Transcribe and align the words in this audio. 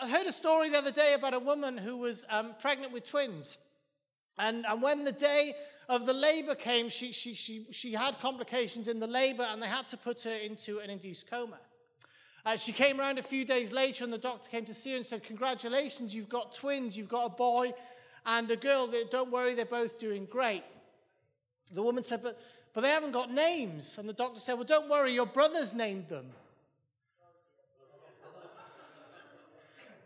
I 0.00 0.08
heard 0.08 0.26
a 0.28 0.32
story 0.32 0.70
the 0.70 0.78
other 0.78 0.92
day 0.92 1.14
about 1.14 1.34
a 1.34 1.40
woman 1.40 1.76
who 1.76 1.96
was 1.96 2.24
um, 2.30 2.54
pregnant 2.60 2.92
with 2.92 3.02
twins. 3.02 3.58
And, 4.38 4.64
and 4.64 4.80
when 4.80 5.02
the 5.02 5.10
day 5.10 5.54
of 5.88 6.06
the 6.06 6.12
labor 6.12 6.54
came, 6.54 6.88
she, 6.88 7.10
she, 7.10 7.34
she, 7.34 7.66
she 7.72 7.92
had 7.94 8.20
complications 8.20 8.86
in 8.86 9.00
the 9.00 9.08
labor 9.08 9.42
and 9.42 9.60
they 9.60 9.66
had 9.66 9.88
to 9.88 9.96
put 9.96 10.22
her 10.22 10.34
into 10.34 10.78
an 10.78 10.88
induced 10.88 11.28
coma. 11.28 11.58
Uh, 12.46 12.54
she 12.54 12.72
came 12.72 13.00
around 13.00 13.18
a 13.18 13.22
few 13.22 13.44
days 13.44 13.72
later 13.72 14.04
and 14.04 14.12
the 14.12 14.18
doctor 14.18 14.48
came 14.48 14.64
to 14.66 14.74
see 14.74 14.92
her 14.92 14.96
and 14.96 15.04
said, 15.04 15.24
Congratulations, 15.24 16.14
you've 16.14 16.28
got 16.28 16.54
twins, 16.54 16.96
you've 16.96 17.08
got 17.08 17.26
a 17.26 17.30
boy 17.30 17.72
and 18.24 18.48
a 18.52 18.56
girl. 18.56 18.88
Don't 19.10 19.32
worry, 19.32 19.54
they're 19.54 19.64
both 19.64 19.98
doing 19.98 20.26
great. 20.26 20.62
The 21.72 21.82
woman 21.82 22.04
said, 22.04 22.22
But, 22.22 22.38
but 22.72 22.82
they 22.82 22.90
haven't 22.90 23.10
got 23.10 23.32
names. 23.32 23.98
And 23.98 24.08
the 24.08 24.12
doctor 24.12 24.38
said, 24.38 24.54
Well, 24.54 24.64
don't 24.64 24.88
worry, 24.88 25.12
your 25.12 25.26
brother's 25.26 25.74
named 25.74 26.06
them. 26.06 26.26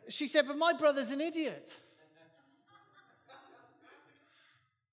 She 0.09 0.27
said, 0.27 0.47
But 0.47 0.59
my 0.59 0.73
brother's 0.73 1.11
an 1.11 1.20
idiot. 1.20 1.79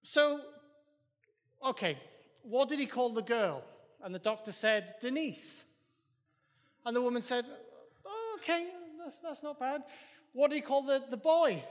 So, 0.04 0.42
okay, 1.64 1.98
what 2.44 2.70
did 2.70 2.80
he 2.80 2.86
call 2.86 3.14
the 3.14 3.22
girl? 3.22 3.64
And 4.04 4.16
the 4.16 4.20
doctor 4.20 4.52
said, 4.52 4.96
Denise. 5.02 5.66
And 6.86 6.96
the 6.96 7.02
woman 7.02 7.22
said, 7.22 7.46
oh, 8.06 8.38
Okay, 8.42 8.68
that's, 8.98 9.20
that's 9.20 9.44
not 9.44 9.60
bad. 9.60 9.84
What 10.34 10.50
did 10.50 10.56
he 10.56 10.62
call 10.62 10.84
the, 10.84 11.04
the 11.10 11.18
boy? 11.18 11.64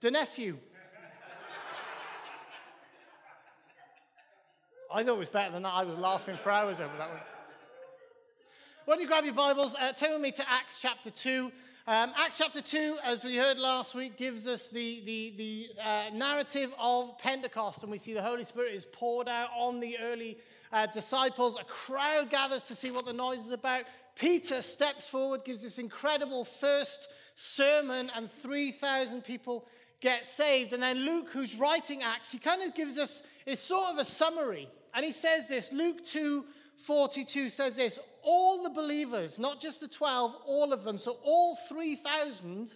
The 0.00 0.10
nephew. 0.10 0.58
I 4.92 5.04
thought 5.04 5.14
it 5.14 5.18
was 5.18 5.28
better 5.28 5.52
than 5.52 5.62
that. 5.62 5.72
I 5.72 5.84
was 5.84 5.96
laughing 5.98 6.36
for 6.36 6.50
hours 6.50 6.80
over 6.80 6.96
that 6.98 7.08
one. 7.08 7.20
Why 8.84 8.94
don't 8.94 9.02
you 9.02 9.06
grab 9.06 9.24
your 9.24 9.34
Bibles? 9.34 9.76
Uh, 9.78 9.92
turn 9.92 10.12
with 10.12 10.20
me 10.20 10.32
to 10.32 10.50
Acts 10.50 10.78
chapter 10.80 11.10
2. 11.10 11.52
Um, 11.90 12.12
Acts 12.16 12.38
chapter 12.38 12.60
2, 12.60 12.98
as 13.02 13.24
we 13.24 13.36
heard 13.36 13.58
last 13.58 13.96
week, 13.96 14.16
gives 14.16 14.46
us 14.46 14.68
the, 14.68 15.02
the, 15.04 15.34
the 15.36 15.82
uh, 15.82 16.10
narrative 16.14 16.72
of 16.78 17.18
Pentecost, 17.18 17.82
and 17.82 17.90
we 17.90 17.98
see 17.98 18.14
the 18.14 18.22
Holy 18.22 18.44
Spirit 18.44 18.74
is 18.74 18.84
poured 18.84 19.26
out 19.26 19.48
on 19.58 19.80
the 19.80 19.98
early 19.98 20.38
uh, 20.72 20.86
disciples. 20.86 21.58
A 21.60 21.64
crowd 21.64 22.30
gathers 22.30 22.62
to 22.62 22.76
see 22.76 22.92
what 22.92 23.06
the 23.06 23.12
noise 23.12 23.44
is 23.44 23.50
about. 23.50 23.86
Peter 24.14 24.62
steps 24.62 25.08
forward, 25.08 25.44
gives 25.44 25.62
this 25.62 25.80
incredible 25.80 26.44
first 26.44 27.08
sermon, 27.34 28.08
and 28.14 28.30
3,000 28.30 29.24
people 29.24 29.66
get 30.00 30.24
saved. 30.24 30.72
And 30.72 30.80
then 30.80 30.98
Luke, 30.98 31.30
who's 31.32 31.56
writing 31.56 32.04
Acts, 32.04 32.30
he 32.30 32.38
kind 32.38 32.62
of 32.62 32.72
gives 32.76 32.98
us, 32.98 33.20
it's 33.46 33.62
sort 33.62 33.90
of 33.90 33.98
a 33.98 34.04
summary. 34.04 34.68
And 34.94 35.04
he 35.04 35.10
says 35.10 35.48
this 35.48 35.72
Luke 35.72 36.06
2 36.06 36.44
42 36.86 37.50
says 37.50 37.74
this 37.74 37.98
all 38.22 38.62
the 38.62 38.70
believers, 38.70 39.38
not 39.38 39.60
just 39.60 39.80
the 39.80 39.88
12, 39.88 40.36
all 40.46 40.72
of 40.72 40.84
them, 40.84 40.98
so 40.98 41.18
all 41.22 41.56
3,000, 41.68 42.72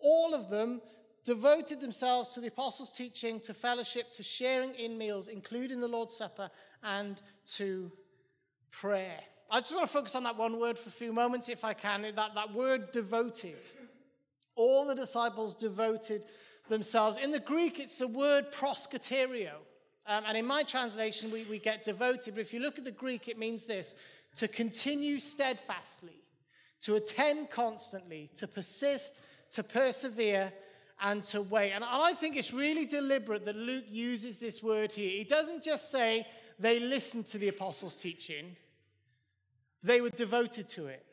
all 0.00 0.34
of 0.34 0.50
them 0.50 0.80
devoted 1.24 1.80
themselves 1.80 2.30
to 2.30 2.40
the 2.40 2.48
apostles' 2.48 2.90
teaching, 2.90 3.40
to 3.40 3.52
fellowship, 3.52 4.12
to 4.14 4.22
sharing 4.22 4.74
in 4.74 4.96
meals, 4.96 5.28
including 5.28 5.80
the 5.80 5.88
Lord's 5.88 6.16
Supper, 6.16 6.50
and 6.82 7.20
to 7.56 7.90
prayer. 8.70 9.20
I 9.50 9.60
just 9.60 9.74
want 9.74 9.86
to 9.86 9.92
focus 9.92 10.14
on 10.14 10.24
that 10.24 10.36
one 10.36 10.58
word 10.60 10.78
for 10.78 10.88
a 10.88 10.92
few 10.92 11.12
moments, 11.12 11.48
if 11.48 11.64
I 11.64 11.72
can, 11.72 12.02
that, 12.02 12.16
that 12.16 12.54
word 12.54 12.92
devoted. 12.92 13.58
All 14.54 14.86
the 14.86 14.94
disciples 14.94 15.54
devoted 15.54 16.26
themselves. 16.68 17.16
In 17.16 17.30
the 17.30 17.40
Greek, 17.40 17.78
it's 17.78 17.96
the 17.96 18.08
word 18.08 18.52
proskyterio. 18.52 19.52
Um, 20.06 20.24
and 20.26 20.36
in 20.36 20.46
my 20.46 20.62
translation, 20.62 21.30
we, 21.30 21.44
we 21.44 21.58
get 21.58 21.84
devoted. 21.84 22.34
But 22.34 22.40
if 22.40 22.54
you 22.54 22.60
look 22.60 22.78
at 22.78 22.84
the 22.84 22.90
Greek, 22.90 23.28
it 23.28 23.38
means 23.38 23.66
this 23.66 23.94
to 24.38 24.48
continue 24.48 25.18
steadfastly, 25.18 26.22
to 26.80 26.94
attend 26.94 27.50
constantly, 27.50 28.30
to 28.36 28.46
persist, 28.46 29.18
to 29.52 29.62
persevere, 29.62 30.52
and 31.00 31.24
to 31.24 31.42
wait. 31.42 31.72
And 31.72 31.84
I 31.84 32.12
think 32.12 32.36
it's 32.36 32.52
really 32.52 32.86
deliberate 32.86 33.44
that 33.44 33.56
Luke 33.56 33.84
uses 33.88 34.38
this 34.38 34.62
word 34.62 34.92
here. 34.92 35.10
He 35.10 35.24
doesn't 35.24 35.62
just 35.62 35.90
say 35.90 36.26
they 36.58 36.78
listened 36.78 37.26
to 37.26 37.38
the 37.38 37.48
apostles' 37.48 37.96
teaching, 37.96 38.56
they 39.82 40.00
were 40.00 40.10
devoted 40.10 40.68
to 40.70 40.86
it. 40.86 41.04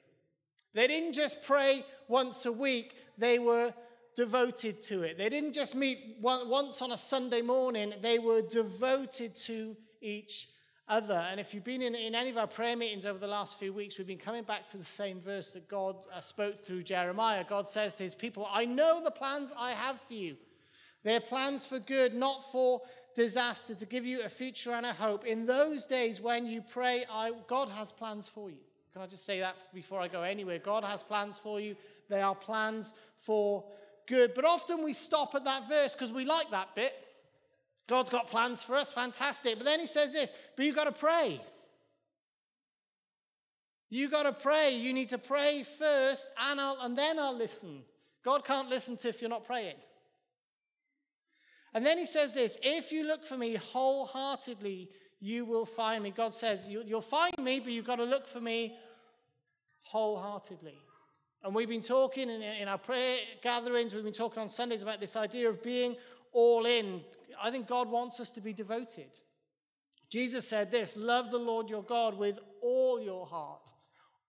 They 0.73 0.88
didn't 0.88 1.13
just 1.13 1.41
pray 1.44 1.85
once 2.07 2.45
a 2.45 2.51
week, 2.51 2.94
they 3.17 3.39
were 3.39 3.73
devoted 4.16 4.83
to 4.83 5.03
it. 5.03 5.17
They 5.17 5.29
didn't 5.29 5.53
just 5.53 5.73
meet 5.73 6.17
once 6.21 6.81
on 6.81 6.91
a 6.91 6.97
Sunday 6.97 7.41
morning, 7.41 7.94
they 8.01 8.19
were 8.19 8.41
devoted 8.41 9.35
to 9.45 9.75
each 10.01 10.50
other. 10.88 11.25
And 11.29 11.40
if 11.40 11.53
you've 11.53 11.63
been 11.63 11.81
in, 11.81 11.96
in 11.96 12.16
any 12.16 12.29
of 12.29 12.38
our 12.38 12.47
prayer 12.47 12.75
meetings 12.75 13.06
over 13.06 13.18
the 13.18 13.28
last 13.28 13.57
few 13.57 13.73
weeks, 13.73 13.97
we've 13.97 14.07
been 14.07 14.18
coming 14.18 14.44
back 14.44 14.69
to 14.72 14.78
the 14.78 14.85
same 14.85 15.19
verse 15.19 15.50
that 15.51 15.68
God 15.68 15.96
uh, 16.13 16.22
spoke 16.22 16.66
through 16.66 16.84
Jeremiah. 16.84 17.44
God 17.47 17.68
says 17.68 17.96
to 17.96 18.03
his 18.03 18.16
people, 18.16 18.47
I 18.51 18.66
know 18.66 19.01
the 19.03 19.12
plans 19.12 19.51
I 19.57 19.72
have 19.72 20.00
for 20.07 20.13
you. 20.13 20.35
They're 21.03 21.19
plans 21.19 21.66
for 21.66 21.79
good, 21.79 22.13
not 22.13 22.51
for 22.51 22.81
disaster, 23.16 23.75
to 23.75 23.85
give 23.85 24.06
you 24.06 24.24
a 24.24 24.29
future 24.29 24.74
and 24.74 24.85
a 24.85 24.94
hope. 24.94 25.25
In 25.25 25.45
those 25.45 25.85
days 25.85 26.19
when 26.19 26.45
you 26.45 26.62
pray, 26.62 27.06
I, 27.12 27.31
God 27.47 27.69
has 27.69 27.91
plans 27.91 28.28
for 28.28 28.50
you. 28.50 28.57
Can 28.94 29.01
I 29.01 29.07
just 29.07 29.25
say 29.25 29.40
that 29.40 29.56
before 29.74 30.00
I 30.00 30.07
go 30.07 30.22
anywhere? 30.22 30.57
God 30.57 30.84
has 30.84 31.03
plans 31.03 31.38
for 31.38 31.59
you. 31.59 31.75
They 32.09 32.22
are 32.22 32.35
plans 32.35 32.94
for 33.22 33.63
good. 34.07 34.34
But 34.34 34.45
often 34.45 34.84
we 34.84 34.94
stop 34.94 35.35
at 35.35 35.44
that 35.44 35.68
verse 35.68 35.94
because 35.94 36.12
we 36.12 36.25
like 36.25 36.50
that 36.51 36.75
bit. 36.75 36.94
God's 37.88 38.09
got 38.09 38.28
plans 38.28 38.63
for 38.63 38.75
us, 38.75 38.91
fantastic. 38.91 39.57
But 39.57 39.66
then 39.66 39.79
he 39.79 39.88
says 39.88 40.12
this, 40.12 40.31
but 40.56 40.66
you've 40.66 40.75
got 40.75 40.85
to 40.85 40.91
pray. 40.91 41.40
You've 43.90 44.12
got 44.12 44.23
to 44.23 44.34
pray. 44.34 44.75
You 44.75 44.91
need 44.91 45.09
to 45.09 45.18
pray 45.18 45.63
first, 45.63 46.28
and, 46.40 46.59
I'll, 46.59 46.78
and 46.81 46.97
then 46.97 47.19
I'll 47.19 47.35
listen. 47.35 47.84
God 48.24 48.44
can't 48.44 48.69
listen 48.69 48.97
to 48.97 49.09
if 49.09 49.22
you're 49.22 49.29
not 49.29 49.45
praying. 49.45 49.75
And 51.74 51.85
then 51.85 51.97
he 51.97 52.06
says 52.06 52.34
this 52.34 52.57
if 52.63 52.91
you 52.91 53.06
look 53.06 53.25
for 53.25 53.38
me 53.38 53.56
wholeheartedly, 53.56 54.90
you 55.19 55.45
will 55.45 55.66
find 55.66 56.03
me. 56.03 56.12
God 56.12 56.34
says, 56.34 56.68
You'll 56.68 57.01
find 57.01 57.38
me, 57.38 57.59
but 57.59 57.72
you've 57.72 57.85
got 57.85 57.97
to 57.97 58.03
look 58.03 58.28
for 58.28 58.41
me 58.41 58.75
wholeheartedly. 59.81 60.78
And 61.44 61.53
we've 61.53 61.69
been 61.69 61.81
talking 61.81 62.29
in, 62.29 62.41
in 62.41 62.68
our 62.68 62.78
prayer 62.78 63.19
gatherings, 63.44 63.94
we've 63.94 64.03
been 64.03 64.13
talking 64.13 64.41
on 64.41 64.50
Sundays 64.50 64.81
about 64.81 65.00
this 65.00 65.16
idea 65.16 65.47
of 65.47 65.62
being 65.62 65.95
all 66.35 66.66
in. 66.66 67.01
I 67.41 67.50
think 67.50 67.68
God 67.68 67.90
wants 67.90 68.19
us 68.19 68.29
to 68.31 68.41
be 68.41 68.53
devoted. 68.53 69.18
Jesus 70.09 70.47
said 70.47 70.69
this 70.69 70.96
love 70.96 71.31
the 71.31 71.40
Lord 71.40 71.69
your 71.69 71.81
God 71.81 72.18
with 72.18 72.38
all 72.62 73.01
your 73.01 73.25
heart, 73.25 73.73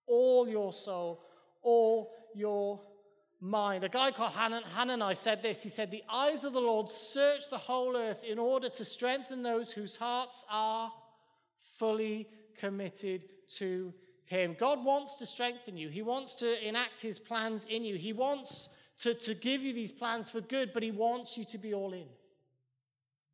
all 0.07 0.47
your 0.47 0.73
soul, 0.73 1.21
all 1.61 2.11
your 2.33 2.79
mind. 3.39 3.83
A 3.83 3.89
guy 3.89 4.11
called 4.11 4.31
Hanani 4.33 5.15
said 5.15 5.43
this. 5.43 5.61
He 5.61 5.69
said, 5.69 5.91
The 5.91 6.03
eyes 6.09 6.43
of 6.43 6.53
the 6.53 6.61
Lord 6.61 6.89
search 6.89 7.49
the 7.49 7.57
whole 7.57 7.95
earth 7.95 8.23
in 8.23 8.39
order 8.39 8.69
to 8.69 8.85
strengthen 8.85 9.43
those 9.43 9.71
whose 9.71 9.95
hearts 9.95 10.45
are 10.49 10.91
fully 11.77 12.27
committed 12.57 13.25
to 13.57 13.93
him. 14.27 14.57
God 14.59 14.83
wants 14.83 15.15
to 15.15 15.25
strengthen 15.25 15.77
you, 15.77 15.89
He 15.89 16.01
wants 16.01 16.35
to 16.35 16.67
enact 16.67 17.01
His 17.01 17.17
plans 17.17 17.65
in 17.69 17.83
you. 17.83 17.95
He 17.95 18.13
wants 18.13 18.69
to, 18.99 19.13
to 19.13 19.33
give 19.33 19.61
you 19.61 19.73
these 19.73 19.91
plans 19.91 20.29
for 20.29 20.41
good, 20.41 20.71
but 20.73 20.83
He 20.83 20.91
wants 20.91 21.37
you 21.37 21.43
to 21.45 21.57
be 21.57 21.73
all 21.73 21.93
in. 21.93 22.07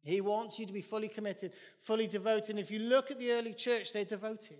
He 0.03 0.19
wants 0.19 0.59
you 0.59 0.65
to 0.65 0.73
be 0.73 0.81
fully 0.81 1.07
committed, 1.07 1.53
fully 1.79 2.07
devoted. 2.07 2.51
And 2.51 2.59
if 2.59 2.69
you 2.69 2.79
look 2.79 3.09
at 3.09 3.19
the 3.19 3.31
early 3.31 3.53
church, 3.53 3.93
they're 3.93 4.03
devoted. 4.03 4.59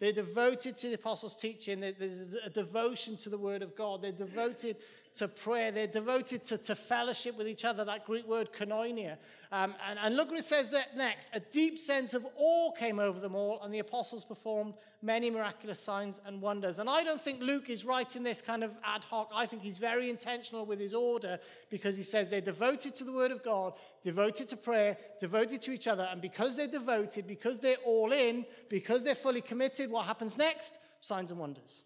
They're 0.00 0.12
devoted 0.12 0.76
to 0.78 0.88
the 0.88 0.94
apostles' 0.94 1.36
teaching. 1.36 1.80
There's 1.80 2.34
a 2.44 2.50
devotion 2.50 3.16
to 3.18 3.30
the 3.30 3.36
word 3.36 3.62
of 3.62 3.76
God. 3.76 4.00
They're 4.00 4.12
devoted 4.12 4.76
to 5.16 5.28
prayer. 5.28 5.70
They're 5.70 5.86
devoted 5.86 6.44
to, 6.44 6.58
to 6.58 6.74
fellowship 6.74 7.36
with 7.36 7.48
each 7.48 7.64
other, 7.64 7.84
that 7.84 8.06
Greek 8.06 8.26
word 8.26 8.50
koinonia. 8.52 9.16
Um, 9.50 9.74
and, 9.88 9.98
and 9.98 10.16
look 10.16 10.30
what 10.30 10.38
it 10.38 10.44
says 10.44 10.70
that 10.70 10.96
next. 10.96 11.28
A 11.32 11.40
deep 11.40 11.78
sense 11.78 12.14
of 12.14 12.26
awe 12.36 12.72
came 12.72 12.98
over 12.98 13.18
them 13.18 13.34
all, 13.34 13.60
and 13.62 13.72
the 13.72 13.78
apostles 13.78 14.24
performed 14.24 14.74
many 15.00 15.30
miraculous 15.30 15.80
signs 15.80 16.20
and 16.26 16.42
wonders. 16.42 16.78
And 16.78 16.88
I 16.88 17.02
don't 17.04 17.20
think 17.20 17.40
Luke 17.40 17.70
is 17.70 17.84
writing 17.84 18.22
this 18.22 18.42
kind 18.42 18.62
of 18.62 18.72
ad 18.84 19.02
hoc. 19.04 19.30
I 19.34 19.46
think 19.46 19.62
he's 19.62 19.78
very 19.78 20.10
intentional 20.10 20.66
with 20.66 20.80
his 20.80 20.92
order 20.92 21.38
because 21.70 21.96
he 21.96 22.02
says 22.02 22.28
they're 22.28 22.40
devoted 22.40 22.94
to 22.96 23.04
the 23.04 23.12
word 23.12 23.30
of 23.30 23.42
God, 23.42 23.74
devoted 24.02 24.48
to 24.50 24.56
prayer, 24.56 24.96
devoted 25.20 25.62
to 25.62 25.72
each 25.72 25.86
other. 25.86 26.08
And 26.10 26.20
because 26.20 26.56
they're 26.56 26.66
devoted, 26.66 27.26
because 27.26 27.58
they're 27.58 27.76
all 27.84 28.12
in, 28.12 28.44
because 28.68 29.02
they're 29.02 29.14
fully 29.14 29.40
committed, 29.40 29.90
what 29.90 30.04
happens 30.04 30.36
next? 30.36 30.78
Signs 31.00 31.30
and 31.30 31.38
wonders. 31.38 31.84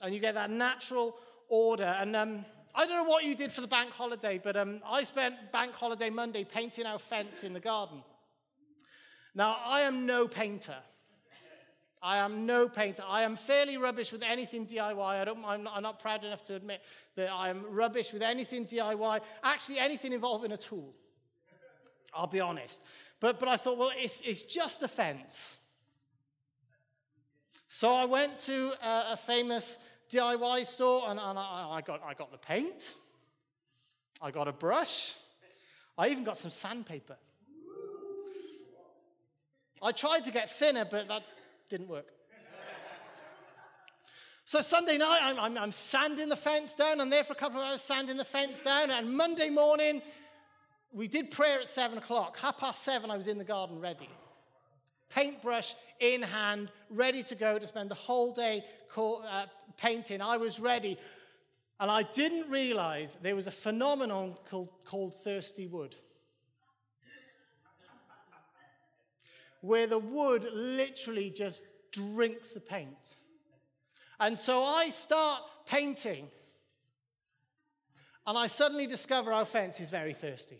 And 0.00 0.14
you 0.14 0.20
get 0.20 0.34
that 0.34 0.50
natural 0.50 1.16
order. 1.48 1.96
And 1.98 2.14
um, 2.14 2.44
I 2.74 2.86
don't 2.86 2.96
know 2.96 3.10
what 3.10 3.24
you 3.24 3.34
did 3.34 3.52
for 3.52 3.60
the 3.60 3.68
bank 3.68 3.90
holiday, 3.90 4.40
but 4.42 4.56
um, 4.56 4.80
I 4.86 5.02
spent 5.02 5.52
bank 5.52 5.74
holiday 5.74 6.10
Monday 6.10 6.44
painting 6.44 6.86
our 6.86 6.98
fence 6.98 7.42
in 7.42 7.52
the 7.52 7.60
garden. 7.60 8.02
Now, 9.34 9.56
I 9.64 9.82
am 9.82 10.06
no 10.06 10.28
painter. 10.28 10.76
I 12.02 12.18
am 12.18 12.46
no 12.46 12.68
painter. 12.68 13.02
I 13.08 13.22
am 13.22 13.36
fairly 13.36 13.76
rubbish 13.76 14.12
with 14.12 14.22
anything 14.22 14.66
DIY. 14.66 15.00
I 15.00 15.24
don't, 15.24 15.44
I'm, 15.44 15.64
not, 15.64 15.76
I'm 15.76 15.82
not 15.82 16.00
proud 16.00 16.24
enough 16.24 16.44
to 16.44 16.54
admit 16.54 16.82
that 17.16 17.30
I 17.30 17.48
am 17.48 17.64
rubbish 17.68 18.12
with 18.12 18.22
anything 18.22 18.66
DIY. 18.66 19.20
Actually, 19.42 19.78
anything 19.78 20.12
involving 20.12 20.52
a 20.52 20.56
tool. 20.56 20.94
I'll 22.14 22.26
be 22.28 22.40
honest. 22.40 22.80
But, 23.20 23.40
but 23.40 23.48
I 23.48 23.56
thought, 23.56 23.78
well, 23.78 23.90
it's, 23.96 24.20
it's 24.20 24.42
just 24.42 24.82
a 24.82 24.88
fence. 24.88 25.56
So 27.68 27.92
I 27.92 28.04
went 28.04 28.38
to 28.46 28.72
a, 28.82 29.12
a 29.12 29.16
famous 29.16 29.78
DIY 30.10 30.66
store 30.66 31.04
and, 31.08 31.18
and 31.20 31.38
I, 31.38 31.68
I, 31.72 31.80
got, 31.84 32.02
I 32.04 32.14
got 32.14 32.30
the 32.30 32.38
paint, 32.38 32.94
I 34.22 34.30
got 34.30 34.48
a 34.48 34.52
brush, 34.52 35.14
I 35.96 36.08
even 36.08 36.24
got 36.24 36.36
some 36.36 36.50
sandpaper. 36.50 37.16
I 39.80 39.92
tried 39.92 40.24
to 40.24 40.32
get 40.32 40.50
thinner, 40.58 40.84
but 40.84 41.08
that 41.08 41.22
didn't 41.68 41.88
work. 41.88 42.06
So 44.44 44.62
Sunday 44.62 44.96
night, 44.96 45.20
I'm, 45.22 45.38
I'm, 45.38 45.58
I'm, 45.58 45.72
sanding 45.72 46.30
the 46.30 46.36
fence 46.36 46.74
down. 46.74 47.02
I'm 47.02 47.10
there 47.10 47.22
for 47.22 47.34
a 47.34 47.36
couple 47.36 47.60
of 47.60 47.66
hours 47.66 47.82
sanding 47.82 48.16
the 48.16 48.24
fence 48.24 48.62
down. 48.62 48.90
And 48.90 49.14
Monday 49.14 49.50
morning, 49.50 50.00
we 50.90 51.06
did 51.06 51.30
prayer 51.30 51.60
at 51.60 51.68
seven 51.68 51.98
o'clock. 51.98 52.38
Half 52.38 52.56
past 52.56 52.82
seven, 52.82 53.10
I 53.10 53.18
was 53.18 53.28
in 53.28 53.36
the 53.36 53.44
garden 53.44 53.78
ready. 53.78 54.08
Paintbrush 55.10 55.74
in 56.00 56.22
hand, 56.22 56.70
ready 56.88 57.22
to 57.24 57.34
go 57.34 57.58
to 57.58 57.66
spend 57.66 57.90
the 57.90 57.94
whole 57.94 58.32
day 58.32 58.64
uh, 58.96 59.46
painting. 59.76 60.20
I 60.20 60.36
was 60.36 60.60
ready. 60.60 60.98
And 61.80 61.90
I 61.90 62.02
didn't 62.02 62.50
realize 62.50 63.16
there 63.22 63.36
was 63.36 63.46
a 63.46 63.52
phenomenon 63.52 64.34
called, 64.50 64.72
called 64.84 65.14
thirsty 65.22 65.66
wood. 65.66 65.94
Where 69.60 69.86
the 69.86 69.98
wood 69.98 70.48
literally 70.52 71.30
just 71.30 71.62
drinks 71.92 72.50
the 72.50 72.60
paint. 72.60 73.16
And 74.20 74.36
so 74.36 74.64
I 74.64 74.90
start 74.90 75.42
painting, 75.66 76.28
and 78.26 78.36
I 78.36 78.48
suddenly 78.48 78.86
discover 78.86 79.32
our 79.32 79.44
fence 79.44 79.78
is 79.78 79.90
very 79.90 80.12
thirsty. 80.12 80.58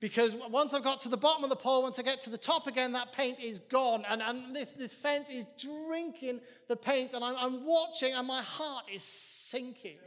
Because 0.00 0.34
once 0.34 0.72
I've 0.72 0.82
got 0.82 1.02
to 1.02 1.10
the 1.10 1.16
bottom 1.18 1.44
of 1.44 1.50
the 1.50 1.56
pole, 1.56 1.82
once 1.82 1.98
I 1.98 2.02
get 2.02 2.22
to 2.22 2.30
the 2.30 2.38
top 2.38 2.66
again, 2.66 2.92
that 2.92 3.12
paint 3.12 3.38
is 3.38 3.58
gone. 3.58 4.04
And, 4.08 4.22
and 4.22 4.56
this, 4.56 4.72
this 4.72 4.94
fence 4.94 5.28
is 5.28 5.44
drinking 5.58 6.40
the 6.68 6.76
paint. 6.76 7.12
And 7.12 7.22
I'm, 7.22 7.36
I'm 7.36 7.66
watching, 7.66 8.14
and 8.14 8.26
my 8.26 8.40
heart 8.40 8.86
is 8.90 9.02
sinking. 9.02 9.98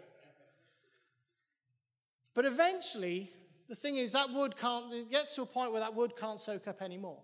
But 2.34 2.46
eventually, 2.46 3.32
the 3.70 3.76
thing 3.76 3.98
is, 3.98 4.12
that 4.14 4.34
wood 4.34 4.58
can't, 4.58 4.92
it 4.92 5.12
gets 5.12 5.36
to 5.36 5.44
a 5.44 5.46
point 5.46 5.72
where 5.72 5.82
that 5.82 5.94
wood 5.94 6.14
can't 6.20 6.42
soak 6.42 6.68
up 6.68 6.82
anymore. 6.82 7.20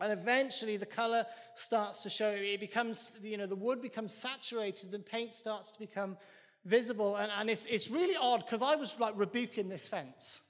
And 0.00 0.12
eventually 0.12 0.76
the 0.76 0.86
color 0.86 1.26
starts 1.56 2.04
to 2.04 2.10
show. 2.10 2.30
It 2.30 2.60
becomes, 2.60 3.10
you 3.22 3.36
know, 3.36 3.46
the 3.46 3.56
wood 3.56 3.82
becomes 3.82 4.14
saturated, 4.14 4.92
the 4.92 5.00
paint 5.00 5.34
starts 5.34 5.72
to 5.72 5.78
become 5.80 6.16
visible. 6.64 7.16
And, 7.16 7.30
and 7.36 7.50
it's, 7.50 7.66
it's 7.68 7.90
really 7.90 8.16
odd 8.16 8.46
because 8.46 8.62
I 8.62 8.76
was 8.76 8.98
like 9.00 9.14
rebuking 9.16 9.68
this 9.68 9.88
fence. 9.88 10.40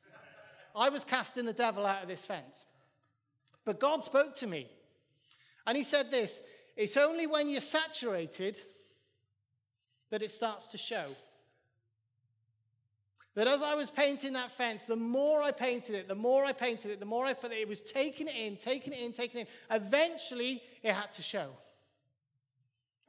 I 0.75 0.89
was 0.89 1.05
casting 1.05 1.45
the 1.45 1.53
devil 1.53 1.87
out 1.87 2.03
of 2.03 2.09
this 2.09 2.25
fence. 2.25 2.65
But 3.65 3.81
God 3.81 4.05
spoke 4.05 4.37
to 4.37 4.47
me. 4.47 4.69
And 5.67 5.77
he 5.77 5.85
said 5.85 6.11
this 6.11 6.41
it's 6.77 6.97
only 6.97 7.27
when 7.27 7.49
you're 7.49 7.61
saturated 7.61 8.61
that 10.11 10.23
it 10.23 10.31
starts 10.31 10.69
to 10.69 10.79
show. 10.79 11.07
That 13.35 13.47
as 13.47 13.63
I 13.63 13.75
was 13.75 13.91
painting 13.91 14.33
that 14.33 14.51
fence, 14.51 14.83
the 14.83 14.97
more 14.97 15.41
I 15.41 15.53
painted 15.53 15.95
it, 15.95 16.09
the 16.09 16.17
more 16.17 16.45
I 16.45 16.53
painted 16.53 16.91
it, 16.91 16.99
the 16.99 17.07
more 17.07 17.27
I 17.27 17.33
put 17.33 17.53
it, 17.53 17.59
it 17.59 17.69
was 17.69 17.81
taking 17.81 18.27
it 18.27 18.35
in, 18.35 18.57
taking 18.57 18.93
it 18.93 19.01
in, 19.01 19.13
taking 19.13 19.43
it 19.43 19.49
in. 19.71 19.77
Eventually, 19.77 20.63
it 20.83 20.93
had 20.93 21.13
to 21.13 21.23
show. 21.23 21.51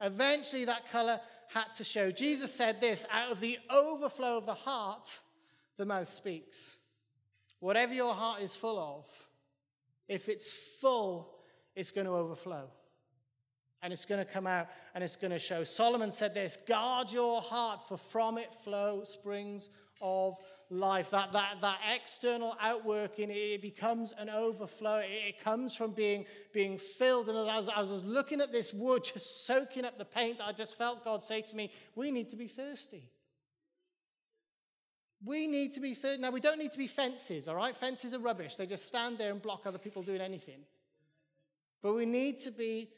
Eventually, 0.00 0.64
that 0.64 0.90
color 0.92 1.20
had 1.48 1.74
to 1.76 1.84
show. 1.84 2.10
Jesus 2.10 2.54
said 2.54 2.80
this 2.80 3.04
out 3.10 3.32
of 3.32 3.40
the 3.40 3.58
overflow 3.68 4.36
of 4.36 4.46
the 4.46 4.54
heart, 4.54 5.08
the 5.76 5.84
mouth 5.84 6.12
speaks. 6.12 6.76
Whatever 7.62 7.94
your 7.94 8.12
heart 8.12 8.42
is 8.42 8.56
full 8.56 8.76
of, 8.76 9.06
if 10.08 10.28
it's 10.28 10.50
full, 10.50 11.36
it's 11.76 11.92
going 11.92 12.08
to 12.08 12.12
overflow. 12.12 12.64
And 13.84 13.92
it's 13.92 14.04
going 14.04 14.18
to 14.18 14.24
come 14.24 14.48
out 14.48 14.66
and 14.96 15.04
it's 15.04 15.14
going 15.14 15.30
to 15.30 15.38
show. 15.38 15.62
Solomon 15.62 16.10
said 16.10 16.34
this 16.34 16.58
guard 16.66 17.12
your 17.12 17.40
heart, 17.40 17.86
for 17.86 17.96
from 17.96 18.36
it 18.36 18.52
flow 18.64 19.04
springs 19.04 19.68
of 20.00 20.38
life. 20.70 21.10
That, 21.10 21.30
that, 21.34 21.60
that 21.60 21.78
external 21.94 22.56
outworking, 22.60 23.30
it 23.30 23.62
becomes 23.62 24.12
an 24.18 24.28
overflow. 24.28 25.00
It, 25.04 25.38
comes 25.38 25.72
from 25.72 25.92
being, 25.92 26.24
being 26.52 26.78
filled. 26.78 27.28
And 27.28 27.48
as, 27.48 27.68
as 27.68 27.68
I 27.68 27.80
was 27.80 28.02
looking 28.04 28.40
at 28.40 28.50
this 28.50 28.72
wood, 28.72 29.04
just 29.04 29.46
soaking 29.46 29.84
up 29.84 29.98
the 29.98 30.04
paint, 30.04 30.38
I 30.42 30.50
just 30.50 30.76
felt 30.76 31.04
God 31.04 31.22
say 31.22 31.42
to 31.42 31.54
me, 31.54 31.70
We 31.94 32.10
need 32.10 32.28
to 32.30 32.36
be 32.36 32.48
thirsty. 32.48 33.11
We 35.24 35.46
need 35.46 35.72
to 35.74 35.80
be 35.80 35.94
thirsty. 35.94 36.20
Now, 36.20 36.30
we 36.30 36.40
don't 36.40 36.58
need 36.58 36.72
to 36.72 36.78
be 36.78 36.88
fences, 36.88 37.46
all 37.46 37.54
right? 37.54 37.76
Fences 37.76 38.12
are 38.12 38.18
rubbish. 38.18 38.56
They 38.56 38.66
just 38.66 38.86
stand 38.86 39.18
there 39.18 39.30
and 39.30 39.40
block 39.40 39.62
other 39.66 39.78
people 39.78 40.02
doing 40.02 40.20
anything. 40.20 40.60
But 41.82 41.94
we 41.94 42.06
need 42.06 42.40
to 42.40 42.50
be 42.50 42.90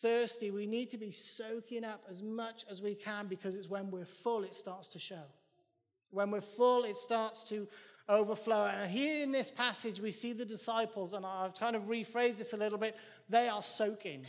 thirsty. 0.00 0.50
We 0.50 0.66
need 0.66 0.90
to 0.90 0.98
be 0.98 1.10
soaking 1.10 1.84
up 1.84 2.04
as 2.08 2.22
much 2.22 2.64
as 2.70 2.80
we 2.80 2.94
can 2.94 3.26
because 3.26 3.54
it's 3.54 3.68
when 3.68 3.90
we're 3.90 4.04
full 4.04 4.44
it 4.44 4.54
starts 4.54 4.88
to 4.88 4.98
show. 4.98 5.24
When 6.10 6.30
we're 6.30 6.40
full, 6.40 6.84
it 6.84 6.96
starts 6.96 7.44
to 7.44 7.68
overflow. 8.08 8.66
And 8.66 8.90
here 8.90 9.22
in 9.22 9.30
this 9.30 9.50
passage, 9.50 10.00
we 10.00 10.10
see 10.10 10.32
the 10.32 10.44
disciples, 10.44 11.12
and 11.12 11.26
I've 11.26 11.54
kind 11.54 11.76
of 11.76 11.82
rephrased 11.82 12.38
this 12.38 12.54
a 12.54 12.56
little 12.56 12.78
bit. 12.78 12.96
They 13.28 13.48
are 13.48 13.62
soaking. 13.62 14.26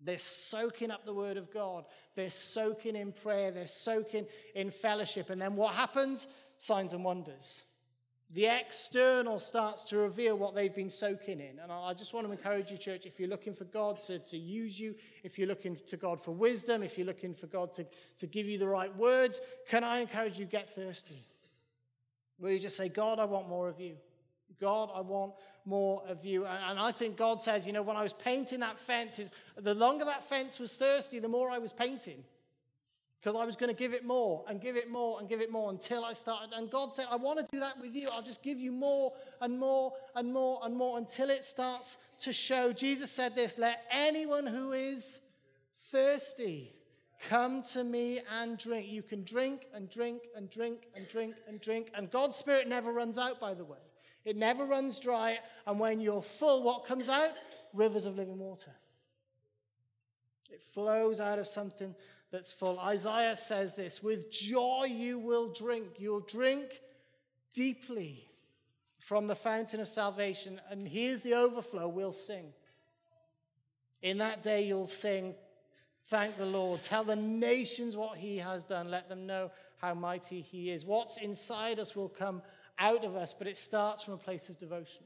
They're 0.00 0.18
soaking 0.18 0.90
up 0.90 1.04
the 1.04 1.14
word 1.14 1.36
of 1.36 1.52
God. 1.52 1.86
They're 2.14 2.30
soaking 2.30 2.96
in 2.96 3.12
prayer. 3.12 3.50
They're 3.50 3.66
soaking 3.66 4.26
in 4.54 4.70
fellowship. 4.70 5.30
And 5.30 5.40
then 5.40 5.56
what 5.56 5.74
happens? 5.74 6.28
Signs 6.58 6.92
and 6.92 7.04
wonders. 7.04 7.62
The 8.30 8.46
external 8.46 9.38
starts 9.38 9.84
to 9.84 9.98
reveal 9.98 10.36
what 10.36 10.54
they've 10.54 10.74
been 10.74 10.90
soaking 10.90 11.40
in. 11.40 11.60
And 11.62 11.70
I 11.70 11.94
just 11.94 12.12
want 12.12 12.26
to 12.26 12.32
encourage 12.32 12.70
you, 12.70 12.76
church, 12.76 13.06
if 13.06 13.20
you're 13.20 13.28
looking 13.28 13.54
for 13.54 13.64
God 13.64 14.00
to, 14.06 14.18
to 14.18 14.36
use 14.36 14.78
you, 14.78 14.94
if 15.22 15.38
you're 15.38 15.46
looking 15.46 15.76
to 15.86 15.96
God 15.96 16.20
for 16.20 16.32
wisdom, 16.32 16.82
if 16.82 16.98
you're 16.98 17.06
looking 17.06 17.34
for 17.34 17.46
God 17.46 17.72
to, 17.74 17.86
to 18.18 18.26
give 18.26 18.46
you 18.46 18.58
the 18.58 18.66
right 18.66 18.94
words, 18.96 19.40
can 19.68 19.84
I 19.84 19.98
encourage 20.00 20.38
you, 20.38 20.46
get 20.46 20.74
thirsty? 20.74 21.28
Will 22.40 22.50
you 22.50 22.58
just 22.58 22.76
say, 22.76 22.88
God, 22.88 23.20
I 23.20 23.24
want 23.24 23.48
more 23.48 23.68
of 23.68 23.78
you? 23.78 23.94
God, 24.60 24.90
I 24.92 25.00
want 25.00 25.34
more 25.64 26.02
of 26.08 26.24
you. 26.24 26.46
And, 26.46 26.78
I 26.78 26.92
think 26.92 27.16
God 27.16 27.40
says, 27.40 27.66
you 27.66 27.72
know, 27.72 27.82
when 27.82 27.96
I 27.96 28.02
was 28.02 28.12
painting 28.12 28.60
that 28.60 28.78
fence, 28.78 29.18
is 29.18 29.30
the 29.56 29.74
longer 29.74 30.04
that 30.04 30.24
fence 30.24 30.58
was 30.58 30.74
thirsty, 30.74 31.18
the 31.18 31.28
more 31.28 31.50
I 31.50 31.58
was 31.58 31.72
painting 31.72 32.24
because 33.24 33.40
I 33.40 33.46
was 33.46 33.56
going 33.56 33.70
to 33.70 33.76
give 33.76 33.94
it 33.94 34.04
more 34.04 34.44
and 34.48 34.60
give 34.60 34.76
it 34.76 34.90
more 34.90 35.18
and 35.18 35.26
give 35.26 35.40
it 35.40 35.50
more 35.50 35.70
until 35.70 36.04
I 36.04 36.12
started. 36.12 36.50
And 36.54 36.70
God 36.70 36.92
said, 36.92 37.06
I 37.10 37.16
want 37.16 37.38
to 37.38 37.46
do 37.50 37.58
that 37.60 37.80
with 37.80 37.94
you. 37.94 38.10
I'll 38.12 38.20
just 38.20 38.42
give 38.42 38.58
you 38.60 38.70
more 38.70 39.14
and 39.40 39.58
more 39.58 39.94
and 40.14 40.30
more 40.30 40.60
and 40.62 40.76
more 40.76 40.98
until 40.98 41.30
it 41.30 41.42
starts 41.42 41.96
to 42.20 42.34
show. 42.34 42.74
Jesus 42.74 43.10
said 43.10 43.34
this 43.34 43.56
let 43.56 43.84
anyone 43.90 44.46
who 44.46 44.72
is 44.72 45.20
thirsty 45.90 46.74
come 47.30 47.62
to 47.72 47.82
me 47.82 48.20
and 48.30 48.58
drink. 48.58 48.88
You 48.88 49.02
can 49.02 49.24
drink 49.24 49.68
and 49.72 49.88
drink 49.88 50.20
and 50.36 50.50
drink 50.50 50.88
and 50.94 51.08
drink 51.08 51.36
and 51.48 51.58
drink. 51.58 51.92
And 51.94 52.10
God's 52.10 52.36
Spirit 52.36 52.68
never 52.68 52.92
runs 52.92 53.16
out, 53.16 53.40
by 53.40 53.54
the 53.54 53.64
way. 53.64 53.78
It 54.24 54.36
never 54.36 54.64
runs 54.64 54.98
dry. 54.98 55.38
And 55.66 55.78
when 55.78 56.00
you're 56.00 56.22
full, 56.22 56.62
what 56.62 56.86
comes 56.86 57.08
out? 57.08 57.32
Rivers 57.72 58.06
of 58.06 58.16
living 58.16 58.38
water. 58.38 58.72
It 60.50 60.62
flows 60.62 61.20
out 61.20 61.38
of 61.38 61.46
something 61.46 61.94
that's 62.30 62.52
full. 62.52 62.78
Isaiah 62.78 63.36
says 63.36 63.74
this 63.74 64.02
with 64.02 64.30
joy 64.30 64.86
you 64.88 65.18
will 65.18 65.52
drink. 65.52 65.86
You'll 65.98 66.20
drink 66.20 66.80
deeply 67.52 68.28
from 68.98 69.26
the 69.26 69.36
fountain 69.36 69.80
of 69.80 69.88
salvation. 69.88 70.60
And 70.70 70.88
here's 70.88 71.20
the 71.20 71.34
overflow 71.34 71.88
we'll 71.88 72.12
sing. 72.12 72.52
In 74.02 74.18
that 74.18 74.42
day, 74.42 74.66
you'll 74.66 74.86
sing, 74.86 75.34
Thank 76.08 76.36
the 76.36 76.44
Lord. 76.44 76.82
Tell 76.82 77.02
the 77.02 77.16
nations 77.16 77.96
what 77.96 78.18
he 78.18 78.36
has 78.38 78.62
done. 78.62 78.90
Let 78.90 79.08
them 79.08 79.26
know 79.26 79.50
how 79.78 79.94
mighty 79.94 80.42
he 80.42 80.70
is. 80.70 80.84
What's 80.84 81.16
inside 81.16 81.78
us 81.78 81.96
will 81.96 82.10
come 82.10 82.42
out 82.78 83.04
of 83.04 83.16
us, 83.16 83.34
but 83.36 83.46
it 83.46 83.56
starts 83.56 84.02
from 84.02 84.14
a 84.14 84.18
place 84.18 84.48
of 84.48 84.58
devotion. 84.58 85.04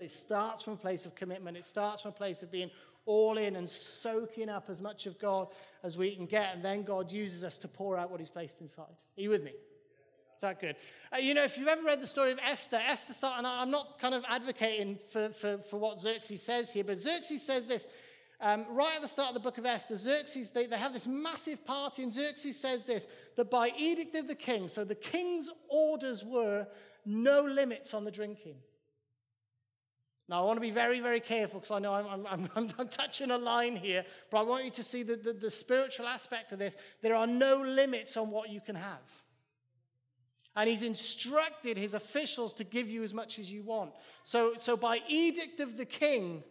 It 0.00 0.10
starts 0.10 0.62
from 0.62 0.74
a 0.74 0.76
place 0.76 1.06
of 1.06 1.14
commitment. 1.14 1.56
It 1.56 1.64
starts 1.64 2.02
from 2.02 2.10
a 2.10 2.14
place 2.14 2.42
of 2.42 2.50
being 2.50 2.70
all 3.06 3.38
in 3.38 3.56
and 3.56 3.68
soaking 3.68 4.48
up 4.48 4.68
as 4.68 4.80
much 4.80 5.06
of 5.06 5.18
God 5.18 5.48
as 5.82 5.96
we 5.96 6.14
can 6.14 6.26
get. 6.26 6.54
And 6.54 6.64
then 6.64 6.82
God 6.82 7.10
uses 7.10 7.42
us 7.42 7.56
to 7.58 7.68
pour 7.68 7.96
out 7.96 8.10
what 8.10 8.20
He's 8.20 8.30
placed 8.30 8.60
inside. 8.60 8.84
Are 9.16 9.20
you 9.20 9.30
with 9.30 9.42
me? 9.42 9.50
Is 9.50 10.42
that 10.42 10.60
good? 10.60 10.76
Uh, 11.12 11.16
you 11.16 11.34
know, 11.34 11.42
if 11.42 11.58
you've 11.58 11.66
ever 11.66 11.82
read 11.82 12.00
the 12.00 12.06
story 12.06 12.30
of 12.30 12.38
Esther, 12.38 12.76
Esther 12.76 13.12
started, 13.12 13.38
and 13.38 13.46
I'm 13.46 13.72
not 13.72 13.98
kind 13.98 14.14
of 14.14 14.24
advocating 14.28 14.96
for, 15.10 15.30
for, 15.30 15.58
for 15.58 15.78
what 15.78 16.00
Xerxes 16.00 16.42
says 16.42 16.70
here, 16.70 16.84
but 16.84 16.96
Xerxes 16.96 17.42
says 17.42 17.66
this. 17.66 17.88
Um, 18.40 18.66
right 18.70 18.94
at 18.94 19.02
the 19.02 19.08
start 19.08 19.30
of 19.30 19.34
the 19.34 19.40
book 19.40 19.58
of 19.58 19.66
Esther, 19.66 19.96
Xerxes, 19.96 20.50
they, 20.50 20.66
they 20.66 20.78
have 20.78 20.92
this 20.92 21.08
massive 21.08 21.64
party, 21.64 22.04
and 22.04 22.12
Xerxes 22.12 22.58
says 22.58 22.84
this 22.84 23.08
that 23.36 23.50
by 23.50 23.72
edict 23.76 24.14
of 24.14 24.28
the 24.28 24.34
king, 24.34 24.68
so 24.68 24.84
the 24.84 24.94
king's 24.94 25.50
orders 25.68 26.24
were 26.24 26.66
no 27.04 27.42
limits 27.42 27.94
on 27.94 28.04
the 28.04 28.10
drinking. 28.12 28.54
Now, 30.28 30.42
I 30.42 30.46
want 30.46 30.58
to 30.58 30.60
be 30.60 30.70
very, 30.70 31.00
very 31.00 31.20
careful 31.20 31.58
because 31.58 31.74
I 31.74 31.78
know 31.78 31.94
I'm, 31.94 32.26
I'm, 32.26 32.50
I'm, 32.54 32.68
I'm, 32.78 32.88
touching 32.88 33.30
a 33.30 33.38
line 33.38 33.76
here, 33.76 34.04
but 34.30 34.38
I 34.38 34.42
want 34.42 34.64
you 34.64 34.70
to 34.72 34.82
see 34.82 35.02
the, 35.02 35.16
the, 35.16 35.32
the 35.32 35.50
spiritual 35.50 36.06
aspect 36.06 36.52
of 36.52 36.58
this. 36.58 36.76
There 37.02 37.14
are 37.14 37.26
no 37.26 37.56
limits 37.56 38.16
on 38.16 38.30
what 38.30 38.50
you 38.50 38.60
can 38.60 38.76
have. 38.76 39.00
And 40.54 40.68
he's 40.68 40.82
instructed 40.82 41.76
his 41.76 41.94
officials 41.94 42.52
to 42.54 42.64
give 42.64 42.90
you 42.90 43.04
as 43.04 43.14
much 43.14 43.38
as 43.38 43.50
you 43.50 43.62
want. 43.62 43.92
So, 44.22 44.52
so 44.56 44.76
by 44.76 45.00
edict 45.08 45.60
of 45.60 45.76
the 45.76 45.86
king, 45.86 46.42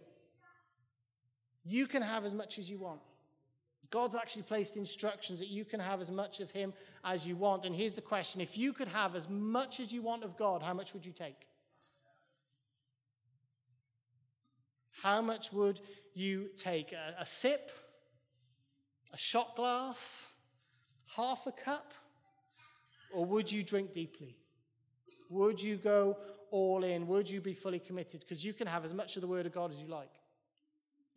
you 1.68 1.88
can 1.88 2.02
have 2.02 2.26
as 2.26 2.34
much 2.34 2.58
as 2.60 2.70
you 2.70 2.78
want. 2.78 3.02
God's 3.90 4.16
actually 4.16 4.44
placed 4.44 4.76
instructions 4.76 5.40
that 5.40 5.48
you 5.48 5.64
can 5.64 5.80
have 5.80 6.02
as 6.02 6.12
much 6.12 6.40
of 6.40 6.52
Him 6.52 6.74
as 7.04 7.26
you 7.26 7.36
want. 7.36 7.66
And 7.66 7.76
here's 7.76 7.94
the 7.94 8.02
question 8.02 8.42
if 8.42 8.58
you 8.58 8.74
could 8.74 8.88
have 8.88 9.16
as 9.16 9.30
much 9.30 9.80
as 9.80 9.92
you 9.92 10.02
want 10.02 10.24
of 10.24 10.38
God, 10.38 10.62
how 10.62 10.74
much 10.74 10.94
would 10.94 11.06
you 11.06 11.14
take? 11.14 11.48
How 15.02 15.22
much 15.22 15.54
would 15.54 15.80
you 16.14 16.50
take? 16.58 16.92
A, 16.92 17.22
a 17.22 17.26
sip? 17.26 17.72
A 19.14 19.18
shot 19.18 19.56
glass? 19.56 20.28
Half 21.16 21.48
a 21.48 21.52
cup? 21.52 21.94
Or 23.14 23.26
would 23.26 23.50
you 23.50 23.64
drink 23.64 23.94
deeply? 23.94 24.36
Would 25.30 25.62
you 25.62 25.78
go 25.78 26.18
all 26.52 26.84
in? 26.84 27.08
Would 27.08 27.30
you 27.30 27.40
be 27.40 27.54
fully 27.54 27.80
committed? 27.80 28.22
Because 28.22 28.44
you 28.44 28.54
can 28.54 28.68
have 28.68 28.84
as 28.84 28.94
much 28.94 29.16
of 29.16 29.22
the 29.22 29.28
Word 29.28 29.46
of 29.46 29.54
God 29.54 29.72
as 29.72 29.80
you 29.80 29.88
like. 29.88 30.12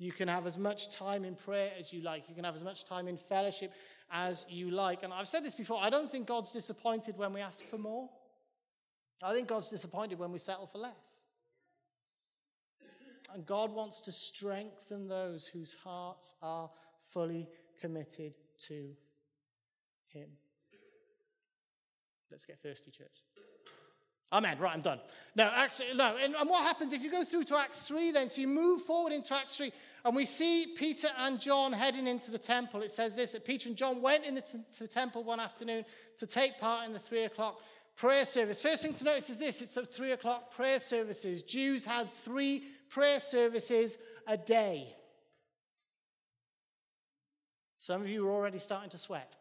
You 0.00 0.12
can 0.12 0.28
have 0.28 0.46
as 0.46 0.56
much 0.56 0.90
time 0.90 1.26
in 1.26 1.34
prayer 1.34 1.72
as 1.78 1.92
you 1.92 2.00
like. 2.00 2.24
You 2.26 2.34
can 2.34 2.44
have 2.44 2.56
as 2.56 2.64
much 2.64 2.86
time 2.86 3.06
in 3.06 3.18
fellowship 3.18 3.70
as 4.10 4.46
you 4.48 4.70
like. 4.70 5.02
And 5.02 5.12
I've 5.12 5.28
said 5.28 5.44
this 5.44 5.52
before 5.52 5.78
I 5.78 5.90
don't 5.90 6.10
think 6.10 6.26
God's 6.26 6.52
disappointed 6.52 7.18
when 7.18 7.34
we 7.34 7.42
ask 7.42 7.62
for 7.66 7.76
more. 7.76 8.08
I 9.22 9.34
think 9.34 9.46
God's 9.46 9.68
disappointed 9.68 10.18
when 10.18 10.32
we 10.32 10.38
settle 10.38 10.66
for 10.66 10.78
less. 10.78 10.94
And 13.34 13.44
God 13.44 13.74
wants 13.74 14.00
to 14.02 14.12
strengthen 14.12 15.06
those 15.06 15.46
whose 15.46 15.76
hearts 15.84 16.34
are 16.40 16.70
fully 17.12 17.46
committed 17.78 18.32
to 18.68 18.88
Him. 20.08 20.30
Let's 22.30 22.46
get 22.46 22.58
thirsty, 22.62 22.90
church. 22.90 23.22
Amen. 24.32 24.58
Right, 24.58 24.72
I'm 24.72 24.80
done. 24.80 25.00
No, 25.34 25.50
actually, 25.54 25.88
no. 25.94 26.16
And, 26.16 26.34
and, 26.36 26.48
what 26.48 26.62
happens 26.62 26.92
if 26.92 27.02
you 27.02 27.10
go 27.10 27.24
through 27.24 27.44
to 27.44 27.56
Acts 27.56 27.80
3 27.82 28.12
then? 28.12 28.28
So 28.28 28.40
you 28.40 28.48
move 28.48 28.82
forward 28.82 29.12
into 29.12 29.34
Acts 29.34 29.56
3, 29.56 29.72
and 30.04 30.16
we 30.16 30.24
see 30.24 30.74
Peter 30.76 31.08
and 31.18 31.40
John 31.40 31.72
heading 31.72 32.06
into 32.06 32.30
the 32.30 32.38
temple. 32.38 32.82
It 32.82 32.90
says 32.90 33.14
this 33.14 33.32
that 33.32 33.44
Peter 33.44 33.68
and 33.68 33.76
John 33.76 34.00
went 34.00 34.24
into 34.24 34.42
the 34.78 34.88
temple 34.88 35.24
one 35.24 35.40
afternoon 35.40 35.84
to 36.18 36.26
take 36.26 36.58
part 36.58 36.86
in 36.86 36.92
the 36.92 36.98
three 36.98 37.24
o'clock 37.24 37.60
prayer 37.96 38.24
service. 38.24 38.62
First 38.62 38.82
thing 38.82 38.94
to 38.94 39.04
notice 39.04 39.28
is 39.30 39.38
this 39.38 39.60
it's 39.60 39.74
the 39.74 39.84
three 39.84 40.12
o'clock 40.12 40.54
prayer 40.54 40.78
services. 40.78 41.42
Jews 41.42 41.84
had 41.84 42.10
three 42.10 42.64
prayer 42.88 43.20
services 43.20 43.98
a 44.26 44.36
day. 44.36 44.94
Some 47.76 48.02
of 48.02 48.08
you 48.08 48.26
are 48.28 48.32
already 48.32 48.58
starting 48.58 48.90
to 48.90 48.98
sweat. 48.98 49.36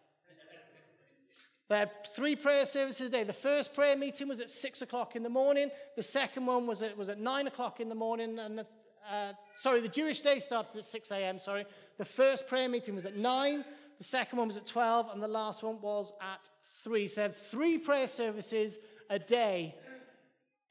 They 1.69 1.77
had 1.77 1.91
three 2.15 2.35
prayer 2.35 2.65
services 2.65 3.07
a 3.07 3.09
day. 3.11 3.23
The 3.23 3.31
first 3.31 3.75
prayer 3.75 3.95
meeting 3.95 4.27
was 4.27 4.39
at 4.39 4.49
six 4.49 4.81
o'clock 4.81 5.15
in 5.15 5.21
the 5.21 5.29
morning. 5.29 5.69
The 5.95 6.03
second 6.03 6.47
one 6.47 6.65
was 6.65 6.81
at, 6.81 6.97
was 6.97 7.09
at 7.09 7.19
nine 7.19 7.45
o'clock 7.45 7.79
in 7.79 7.89
the 7.89 7.95
morning. 7.95 8.39
And 8.39 8.57
the, 8.57 8.65
uh, 9.11 9.33
sorry, 9.55 9.81
the 9.81 9.87
Jewish 9.87 10.21
day 10.21 10.39
started 10.39 10.75
at 10.77 10.85
6 10.85 11.11
a.m. 11.11 11.39
Sorry. 11.39 11.65
The 11.97 12.05
first 12.05 12.47
prayer 12.47 12.69
meeting 12.69 12.95
was 12.95 13.05
at 13.05 13.17
nine. 13.17 13.63
The 13.97 14.03
second 14.03 14.39
one 14.39 14.47
was 14.47 14.57
at 14.57 14.65
12. 14.65 15.09
And 15.13 15.21
the 15.21 15.27
last 15.27 15.63
one 15.63 15.81
was 15.81 16.13
at 16.21 16.39
three. 16.83 17.07
So 17.07 17.15
they 17.15 17.21
have 17.23 17.35
three 17.35 17.77
prayer 17.77 18.07
services 18.07 18.79
a 19.09 19.19
day, 19.19 19.75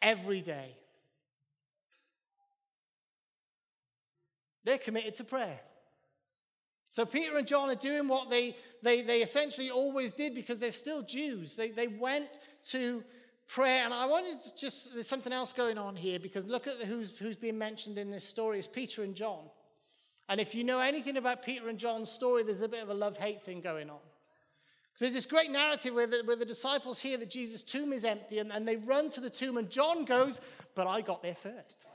every 0.01 0.41
day. 0.41 0.77
They're 4.65 4.79
committed 4.79 5.15
to 5.17 5.25
prayer. 5.25 5.61
So 6.91 7.05
Peter 7.05 7.37
and 7.37 7.47
John 7.47 7.69
are 7.69 7.75
doing 7.75 8.09
what 8.09 8.31
they, 8.31 8.57
they, 8.83 9.03
they 9.03 9.23
essentially 9.23 9.71
always 9.71 10.13
did 10.13 10.35
because 10.35 10.59
they're 10.59 10.73
still 10.73 11.03
Jews. 11.03 11.57
They, 11.57 11.71
they 11.71 11.87
went 11.87 12.39
to 12.71 13.03
prayer. 13.49 13.85
And 13.85 13.93
I 13.93 14.07
wanted 14.07 14.43
to 14.45 14.57
just, 14.57 14.95
there's 14.95 15.09
something 15.09 15.33
else 15.33 15.53
going 15.53 15.79
on 15.79 15.97
here 15.97 16.19
because 16.19 16.45
look 16.47 16.67
at 16.67 16.77
who's, 16.87 17.17
who's 17.19 17.37
being 17.37 17.59
mentioned 17.59 17.99
in 17.99 18.11
this 18.11 18.25
story 18.25 18.59
is 18.59 18.67
Peter 18.67 19.03
and 19.03 19.15
John. 19.15 19.45
And 20.29 20.41
if 20.41 20.55
you 20.55 20.63
know 20.63 20.81
anything 20.81 21.17
about 21.17 21.43
Peter 21.43 21.69
and 21.69 21.79
John's 21.79 22.11
story, 22.11 22.43
there's 22.43 22.63
a 22.63 22.69
bit 22.69 22.83
of 22.83 22.91
a 22.91 22.95
love 22.95 23.17
hate 23.17 23.43
thing 23.43 23.61
going 23.61 23.89
on. 23.89 23.97
Because 24.93 25.01
there's 25.01 25.15
this 25.15 25.27
great 25.27 25.51
narrative 25.51 25.95
where 25.95 26.07
the, 26.07 26.23
where 26.25 26.37
the 26.37 26.45
disciples 26.45 27.01
hear 27.01 27.17
that 27.17 27.31
Jesus' 27.31 27.63
tomb 27.63 27.93
is 27.93 28.05
empty 28.05 28.39
and, 28.39 28.53
and 28.53 28.69
they 28.69 28.77
run 28.77 29.09
to 29.11 29.21
the 29.21 29.31
tomb, 29.31 29.57
and 29.57 29.71
John 29.71 30.05
goes, 30.05 30.41
But 30.75 30.87
I 30.87 31.01
got 31.01 31.23
there 31.23 31.35
first. 31.35 31.87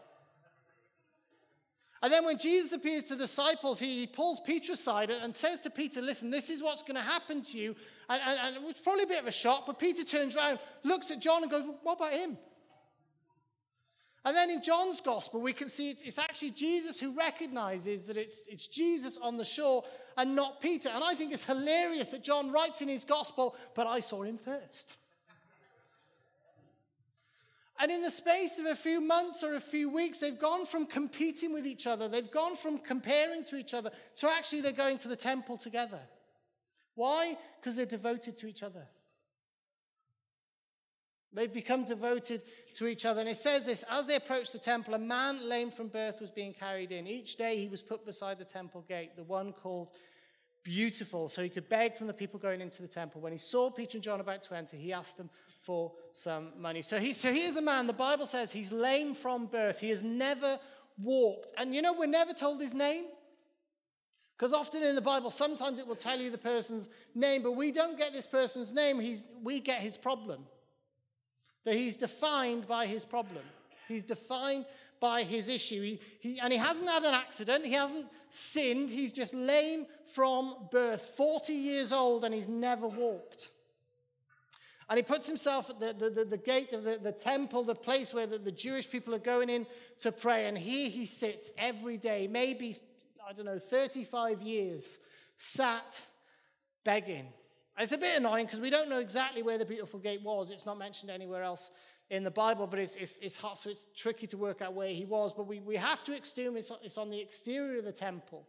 And 2.04 2.12
then 2.12 2.26
when 2.26 2.38
Jesus 2.38 2.74
appears 2.74 3.06
to 3.06 3.16
the 3.16 3.24
disciples, 3.24 3.80
he 3.80 4.06
pulls 4.06 4.42
Peter 4.42 4.74
aside 4.74 5.10
and 5.10 5.34
says 5.34 5.62
to 5.62 5.70
Peter, 5.70 6.02
Listen, 6.02 6.30
this 6.30 6.50
is 6.50 6.62
what's 6.62 6.84
going 6.84 6.98
to 6.98 7.02
happen 7.02 7.42
to 7.44 7.58
you. 7.58 7.78
And, 8.10 8.22
and, 8.22 8.40
and, 8.40 8.56
it 8.58 8.62
was 8.62 8.76
probably 8.84 9.06
a 9.06 9.08
bit 9.08 9.22
of 9.22 9.28
a 9.28 9.32
shock, 9.32 9.64
but 9.66 9.80
Peter 9.80 10.04
turns 10.04 10.36
around, 10.36 10.60
looks 10.84 11.12
at 11.12 11.20
John, 11.20 11.44
and 11.44 11.50
goes, 11.50 11.64
What 11.82 11.94
about 11.94 12.12
him? 12.12 12.38
And 14.26 14.36
then 14.36 14.50
in 14.50 14.62
John's 14.62 15.00
gospel, 15.00 15.40
we 15.40 15.54
can 15.54 15.70
see 15.70 15.92
it's, 15.92 16.02
it's 16.02 16.20
actually 16.20 16.52
Jesus 16.52 17.00
who 17.00 17.16
recognizes 17.16 18.06
that 18.08 18.18
it's, 18.18 18.44
it's 18.50 18.68
Jesus 18.68 19.18
on 19.22 19.38
the 19.38 19.46
shore 19.46 19.86
and 20.18 20.36
not 20.36 20.60
Peter. 20.60 20.90
And 20.90 21.06
I 21.06 21.14
think 21.14 21.32
it's 21.32 21.46
hilarious 21.46 22.10
that 22.10 22.22
John 22.22 22.52
writes 22.52 22.82
in 22.82 22.90
his 22.90 23.06
gospel, 23.06 23.56
But 23.76 23.88
I 23.88 24.02
saw 24.02 24.24
him 24.24 24.38
first. 24.38 24.98
And 27.80 27.92
in 27.92 28.02
the 28.02 28.12
space 28.12 28.60
of 28.60 28.66
a 28.66 28.76
few 28.76 29.02
months 29.02 29.44
or 29.44 29.56
a 29.56 29.60
few 29.60 29.90
weeks, 29.90 30.20
they've 30.20 30.40
gone 30.40 30.66
from 30.66 30.86
competing 30.86 31.54
with 31.54 31.66
each 31.66 31.88
other, 31.88 32.08
they've 32.08 32.32
gone 32.32 32.56
from 32.56 32.78
comparing 32.78 33.44
to 33.46 33.56
each 33.56 33.74
other 33.74 33.92
to 34.18 34.30
actually 34.30 34.62
they're 34.62 34.72
going 34.72 34.98
to 35.00 35.08
the 35.08 35.16
temple 35.16 35.58
together. 35.58 36.00
Why? 36.96 37.38
Because 37.60 37.76
they're 37.76 37.86
devoted 37.86 38.38
to 38.38 38.48
each 38.48 38.62
other. 38.62 38.86
They've 41.34 41.52
become 41.52 41.84
devoted 41.84 42.44
to 42.76 42.86
each 42.86 43.06
other. 43.06 43.20
And 43.20 43.30
it 43.30 43.38
says 43.38 43.66
this 43.66 43.84
as 43.90 44.06
they 44.06 44.16
approached 44.16 44.54
the 44.54 44.60
temple, 44.60 44.94
a 44.94 45.00
man 45.00 45.50
lame 45.50 45.72
from 45.72 45.88
birth 45.88 46.22
was 46.22 46.30
being 46.30 46.54
carried 46.54 46.92
in. 46.92 47.08
Each 47.08 47.36
day 47.36 47.58
he 47.58 47.68
was 47.68 47.82
put 47.82 48.06
beside 48.06 48.38
the 48.38 48.46
temple 48.46 48.86
gate, 48.88 49.16
the 49.16 49.24
one 49.24 49.52
called 49.52 49.90
Beautiful, 50.64 51.28
so 51.28 51.44
he 51.44 51.50
could 51.50 51.68
beg 51.68 51.98
from 51.98 52.08
the 52.08 52.14
people 52.14 52.40
going 52.40 52.62
into 52.62 52.82
the 52.82 52.88
temple. 52.88 53.20
When 53.20 53.34
he 53.34 53.38
saw 53.38 53.70
Peter 53.70 53.98
and 53.98 54.04
John 54.04 54.22
about 54.22 54.44
to 54.44 54.56
enter, 54.56 54.78
he 54.78 54.94
asked 54.94 55.18
them 55.18 55.30
for 55.64 55.92
some 56.14 56.50
money. 56.60 56.82
So, 56.82 57.00
he, 57.00 57.14
so 57.14 57.32
here's 57.32 57.56
a 57.56 57.62
man, 57.62 57.88
the 57.88 57.94
Bible 57.94 58.26
says 58.26 58.52
he's 58.52 58.72
lame 58.72 59.16
from 59.16 59.48
birth. 59.48 59.80
He 59.80 59.90
has 59.90 60.04
never 60.04 60.60
walked. 61.02 61.54
And 61.58 61.74
you 61.74 61.82
know, 61.82 61.94
we're 61.94 62.06
never 62.06 62.34
told 62.34 62.62
his 62.62 62.74
name. 62.74 63.06
Because 64.38 64.54
often 64.54 64.84
in 64.84 64.96
the 64.96 65.02
Bible, 65.02 65.30
sometimes 65.30 65.80
it 65.80 65.88
will 65.88 65.96
tell 65.96 66.20
you 66.20 66.30
the 66.30 66.38
person's 66.38 66.90
name, 67.16 67.44
but 67.44 67.54
we 67.54 67.72
don't 67.72 67.98
get 67.98 68.14
this 68.14 68.28
person's 68.28 68.74
name, 68.74 69.00
he's, 69.00 69.26
we 69.42 69.60
get 69.60 69.80
his 69.80 69.96
problem. 69.96 70.44
That 71.66 71.76
he's 71.76 71.96
defined 71.96 72.68
by 72.68 72.88
his 72.88 73.06
problem. 73.06 73.44
He's 73.88 74.04
defined 74.04 74.66
by 75.00 75.24
his 75.24 75.48
issue. 75.48 75.82
He, 75.82 76.00
he, 76.20 76.40
and 76.40 76.52
he 76.52 76.60
hasn't 76.60 76.90
had 76.90 77.04
an 77.04 77.14
accident, 77.14 77.66
he 77.66 77.74
hasn't 77.74 78.08
sinned, 78.30 78.90
he's 78.90 79.12
just 79.12 79.34
lame 79.34 79.86
from 80.14 80.56
birth, 80.72 81.14
40 81.16 81.54
years 81.54 81.94
old, 81.94 82.26
and 82.26 82.34
he's 82.34 82.48
never 82.48 82.88
walked. 82.88 83.50
And 84.94 85.00
he 85.00 85.04
puts 85.04 85.26
himself 85.26 85.72
at 85.72 85.80
the, 85.80 86.08
the, 86.08 86.24
the, 86.24 86.38
gate 86.38 86.72
of 86.72 86.84
the, 86.84 87.00
the 87.02 87.12
temple, 87.12 87.64
the 87.64 87.74
place 87.74 88.14
where 88.14 88.28
the, 88.28 88.38
the 88.38 88.52
Jewish 88.52 88.88
people 88.88 89.16
are 89.16 89.18
going 89.18 89.50
in 89.50 89.66
to 90.02 90.12
pray. 90.12 90.46
And 90.46 90.56
here 90.56 90.88
he 90.88 91.08
sits 91.08 91.52
every 91.58 91.98
day, 91.98 92.28
maybe, 92.28 92.78
I 93.28 93.34
don't 93.34 93.48
know, 93.48 93.58
35 93.58 94.44
years, 94.44 95.00
sat 95.36 96.00
begging. 96.84 97.26
It's 97.80 97.92
a 97.92 97.98
bit 97.98 98.18
annoying 98.18 98.46
because 98.46 98.60
we 98.60 98.70
don't 98.70 98.88
know 98.88 99.00
exactly 99.00 99.42
where 99.42 99.58
the 99.58 99.66
beautiful 99.66 100.00
gate 100.00 100.22
was. 100.22 100.52
It's 100.52 100.68
not 100.68 100.78
mentioned 100.78 101.10
anywhere 101.10 101.42
else 101.42 101.72
in 102.12 102.24
the 102.24 102.30
Bible, 102.30 102.68
but 102.68 102.78
it's, 102.78 102.96
it's, 102.96 103.18
it's 103.18 103.36
hard, 103.36 103.58
so 103.58 103.72
it's 103.72 103.88
tricky 103.96 104.28
to 104.28 104.38
work 104.38 104.62
out 104.62 104.76
where 104.76 104.90
he 104.90 105.06
was. 105.06 105.34
But 105.36 105.48
we, 105.48 105.60
we 105.60 105.76
have 105.76 106.04
to 106.04 106.12
assume 106.12 106.56
it's, 106.56 106.70
it's 106.84 107.00
on 107.00 107.10
the 107.10 107.20
exterior 107.20 107.80
of 107.80 107.86
the 107.86 107.92
temple. 107.92 108.46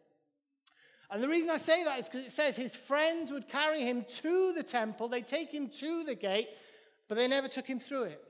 And 1.11 1.23
the 1.23 1.29
reason 1.29 1.51
I 1.51 1.59
say 1.59 1.85
that 1.85 1.99
is 1.99 2.09
because 2.09 2.27
it 2.27 2.31
says 2.31 2.57
his 2.57 2.75
friends 2.75 3.31
would 3.31 3.49
carry 3.49 3.83
him 3.83 4.05
to 4.23 4.53
the 4.53 4.63
temple, 4.63 5.09
they 5.09 5.23
take 5.23 5.53
him 5.53 5.69
to 5.69 6.05
the 6.05 6.15
gate, 6.15 6.49
but 7.09 7.17
they 7.17 7.29
never 7.29 7.49
took 7.49 7.67
him 7.67 7.79
through 7.79 8.05
it. 8.05 8.25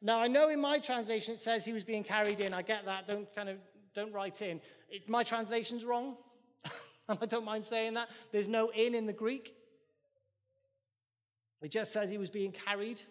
Now 0.00 0.20
I 0.20 0.28
know 0.28 0.48
in 0.48 0.60
my 0.60 0.78
translation 0.78 1.34
it 1.34 1.40
says 1.40 1.64
he 1.64 1.72
was 1.72 1.84
being 1.84 2.04
carried 2.04 2.40
in. 2.40 2.54
I 2.54 2.62
get 2.62 2.84
that. 2.84 3.06
Don't 3.06 3.34
kind 3.34 3.48
of 3.48 3.56
don't 3.94 4.12
write 4.12 4.42
in. 4.42 4.60
It, 4.88 5.08
my 5.08 5.24
translation's 5.24 5.84
wrong. 5.84 6.16
I 7.08 7.26
don't 7.26 7.44
mind 7.44 7.64
saying 7.64 7.94
that. 7.94 8.08
There's 8.30 8.48
no 8.48 8.70
in 8.70 8.94
in 8.94 9.06
the 9.06 9.12
Greek. 9.12 9.54
It 11.62 11.72
just 11.72 11.92
says 11.92 12.10
he 12.10 12.18
was 12.18 12.30
being 12.30 12.52
carried. 12.52 13.02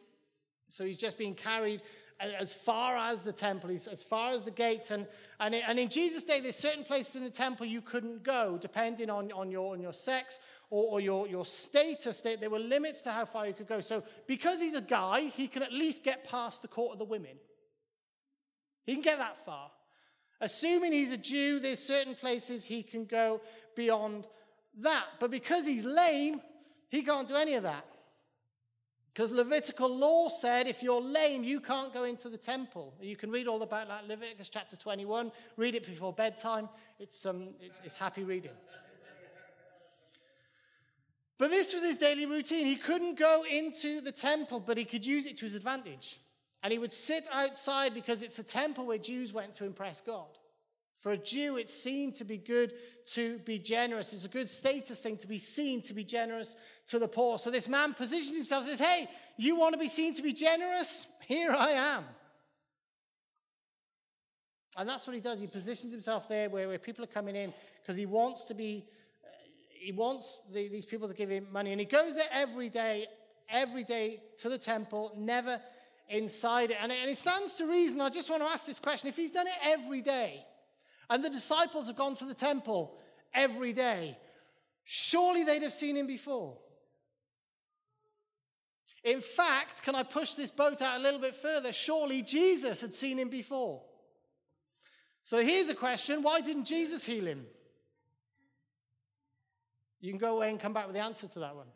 So 0.70 0.86
he's 0.86 0.98
just 0.98 1.18
being 1.18 1.36
carried 1.36 1.82
as 2.20 2.54
far 2.54 2.98
as 2.98 3.22
the 3.22 3.32
temple, 3.32 3.70
as 3.70 4.04
far 4.04 4.32
as 4.32 4.44
the 4.44 4.52
gates. 4.52 4.92
And, 4.92 5.08
and, 5.40 5.54
and 5.54 5.78
in 5.78 5.90
Jesus' 5.90 6.24
day, 6.24 6.40
there's 6.40 6.56
certain 6.56 6.84
places 6.84 7.16
in 7.16 7.24
the 7.24 7.30
temple 7.30 7.66
you 7.66 7.82
couldn't 7.82 8.24
go, 8.24 8.58
depending 8.60 9.10
on, 9.10 9.32
on, 9.32 9.52
your, 9.52 9.74
on 9.74 9.82
your 9.82 9.94
sex 9.94 10.40
or, 10.70 10.94
or 10.94 11.00
your, 11.00 11.28
your 11.28 11.46
status. 11.46 12.22
There, 12.22 12.38
there 12.38 12.50
were 12.50 12.60
limits 12.60 13.02
to 13.04 13.12
how 13.12 13.26
far 13.26 13.48
you 13.48 13.54
could 13.54 13.68
go. 13.68 13.80
So 13.82 14.04
because 14.26 14.60
he's 14.60 14.76
a 14.76 14.82
guy, 14.82 15.22
he 15.36 15.48
can 15.48 15.62
at 15.62 15.72
least 15.72 16.04
get 16.04 16.24
past 16.24 16.62
the 16.62 16.68
court 16.68 16.94
of 16.94 17.00
the 17.00 17.06
women. 17.06 17.38
He 18.86 18.94
can 18.94 19.04
get 19.04 19.20
that 19.20 19.46
far. 19.46 19.70
Assuming 20.40 20.94
he's 20.94 21.12
a 21.12 21.18
Jew, 21.18 21.60
there's 21.60 21.80
certain 21.80 22.16
places 22.16 22.64
he 22.64 22.84
can 22.84 23.06
go 23.06 23.42
beyond 23.76 24.28
that. 24.80 25.06
But 25.20 25.32
because 25.32 25.66
he's 25.66 25.84
lame, 25.84 26.42
he 26.90 27.02
can't 27.04 27.28
do 27.28 27.36
any 27.36 27.56
of 27.56 27.64
that. 27.64 27.86
Because 29.18 29.32
Levitical 29.32 29.90
law 29.90 30.30
said 30.30 30.68
if 30.68 30.84
you're 30.84 31.02
lame, 31.02 31.44
you 31.44 31.60
can't 31.60 31.92
go 31.92 32.04
into 32.04 32.30
the 32.30 32.38
temple. 32.38 32.94
You 33.02 33.16
can 33.16 33.32
read 33.32 33.48
all 33.48 33.64
about 33.64 33.88
that, 33.88 34.08
Leviticus 34.08 34.48
chapter 34.48 34.76
21. 34.76 35.32
Read 35.56 35.74
it 35.74 35.88
before 35.88 36.14
bedtime. 36.14 36.70
It's, 37.00 37.26
um, 37.26 37.48
it's, 37.60 37.82
it's 37.84 37.98
happy 37.98 38.24
reading. 38.24 38.52
But 41.40 41.50
this 41.50 41.74
was 41.74 41.82
his 41.82 41.98
daily 41.98 42.28
routine. 42.28 42.68
He 42.68 42.76
couldn't 42.76 43.18
go 43.18 43.44
into 43.52 44.02
the 44.02 44.12
temple, 44.12 44.60
but 44.60 44.78
he 44.78 44.86
could 44.86 45.04
use 45.04 45.26
it 45.26 45.36
to 45.38 45.46
his 45.46 45.56
advantage. 45.56 46.20
And 46.62 46.72
he 46.72 46.78
would 46.78 46.94
sit 46.94 47.28
outside 47.34 47.96
because 47.96 48.22
it's 48.22 48.38
a 48.38 48.44
temple 48.44 48.86
where 48.86 49.00
Jews 49.00 49.34
went 49.34 49.56
to 49.56 49.66
impress 49.66 50.00
God. 50.00 50.30
For 51.08 51.14
a 51.14 51.18
Jew, 51.18 51.56
it's 51.56 51.74
seen 51.74 52.12
to 52.16 52.26
be 52.26 52.38
good 52.38 52.74
to 53.14 53.40
be 53.46 53.60
generous. 53.60 54.12
It's 54.12 54.26
a 54.26 54.28
good 54.28 54.50
status 54.50 55.00
thing 55.00 55.16
to 55.20 55.28
be 55.28 55.38
seen 55.38 55.82
to 55.84 55.94
be 55.94 56.04
generous 56.04 56.58
to 56.88 57.00
the 57.00 57.08
poor. 57.08 57.38
So 57.38 57.50
this 57.50 57.70
man 57.70 57.94
positions 57.94 58.36
himself 58.36 58.68
and 58.68 58.78
says, 58.78 58.86
Hey, 58.86 59.08
you 59.38 59.56
want 59.56 59.72
to 59.72 59.80
be 59.80 59.88
seen 59.88 60.14
to 60.16 60.22
be 60.22 60.34
generous? 60.34 61.08
Here 61.26 61.52
I 61.52 61.70
am. 61.70 62.04
And 64.76 64.90
that's 64.90 65.08
what 65.08 65.14
he 65.14 65.22
does. 65.22 65.40
He 65.40 65.48
positions 65.48 65.94
himself 65.94 66.28
there 66.28 66.50
where, 66.50 66.68
where 66.68 66.78
people 66.78 67.06
are 67.06 67.08
coming 67.08 67.38
in 67.38 67.54
because 67.82 67.96
he 67.96 68.06
wants 68.06 68.44
to 68.44 68.54
be, 68.54 68.84
uh, 69.24 69.30
he 69.80 69.94
wants 69.94 70.42
the, 70.52 70.68
these 70.68 70.86
people 70.86 71.08
to 71.08 71.14
give 71.14 71.30
him 71.30 71.48
money. 71.54 71.72
And 71.72 71.80
he 71.80 71.86
goes 71.86 72.16
there 72.16 72.28
every 72.34 72.68
day, 72.68 73.08
every 73.50 73.86
day 73.86 74.24
to 74.40 74.50
the 74.50 74.58
temple, 74.58 75.14
never 75.16 75.62
inside 76.10 76.72
it. 76.72 76.78
And, 76.82 76.92
and 76.92 77.10
it 77.10 77.16
stands 77.16 77.54
to 77.54 77.66
reason. 77.66 78.02
I 78.02 78.10
just 78.10 78.30
want 78.30 78.44
to 78.44 78.50
ask 78.50 78.66
this 78.66 78.82
question. 78.82 79.08
If 79.08 79.16
he's 79.16 79.32
done 79.32 79.48
it 79.48 79.58
every 79.64 80.02
day, 80.02 80.44
and 81.10 81.24
the 81.24 81.30
disciples 81.30 81.88
have 81.88 81.96
gone 81.96 82.16
to 82.16 82.26
the 82.26 82.34
temple 82.34 82.98
every 83.34 83.74
day, 83.74 84.18
surely 84.84 85.44
they'd 85.44 85.64
have 85.64 85.74
seen 85.74 85.96
him 85.96 86.08
before. 86.08 86.58
In 89.04 89.22
fact, 89.22 89.84
can 89.84 89.96
I 89.96 90.04
push 90.04 90.34
this 90.34 90.52
boat 90.52 90.82
out 90.82 91.00
a 91.00 91.04
little 91.04 91.20
bit 91.20 91.36
further? 91.36 91.72
Surely 91.72 92.22
Jesus 92.24 92.82
had 92.82 92.94
seen 92.94 93.18
him 93.18 93.30
before. 93.30 93.82
So 95.24 95.44
here's 95.44 95.70
a 95.70 95.76
question 95.76 96.24
why 96.24 96.42
didn't 96.42 96.66
Jesus 96.66 97.06
heal 97.06 97.26
him? 97.26 97.46
You 100.00 100.12
can 100.12 100.20
go 100.20 100.36
away 100.36 100.50
and 100.50 100.60
come 100.60 100.74
back 100.74 100.88
with 100.88 100.96
the 100.96 101.02
answer 101.02 101.28
to 101.28 101.40
that 101.40 101.56
one. 101.56 101.68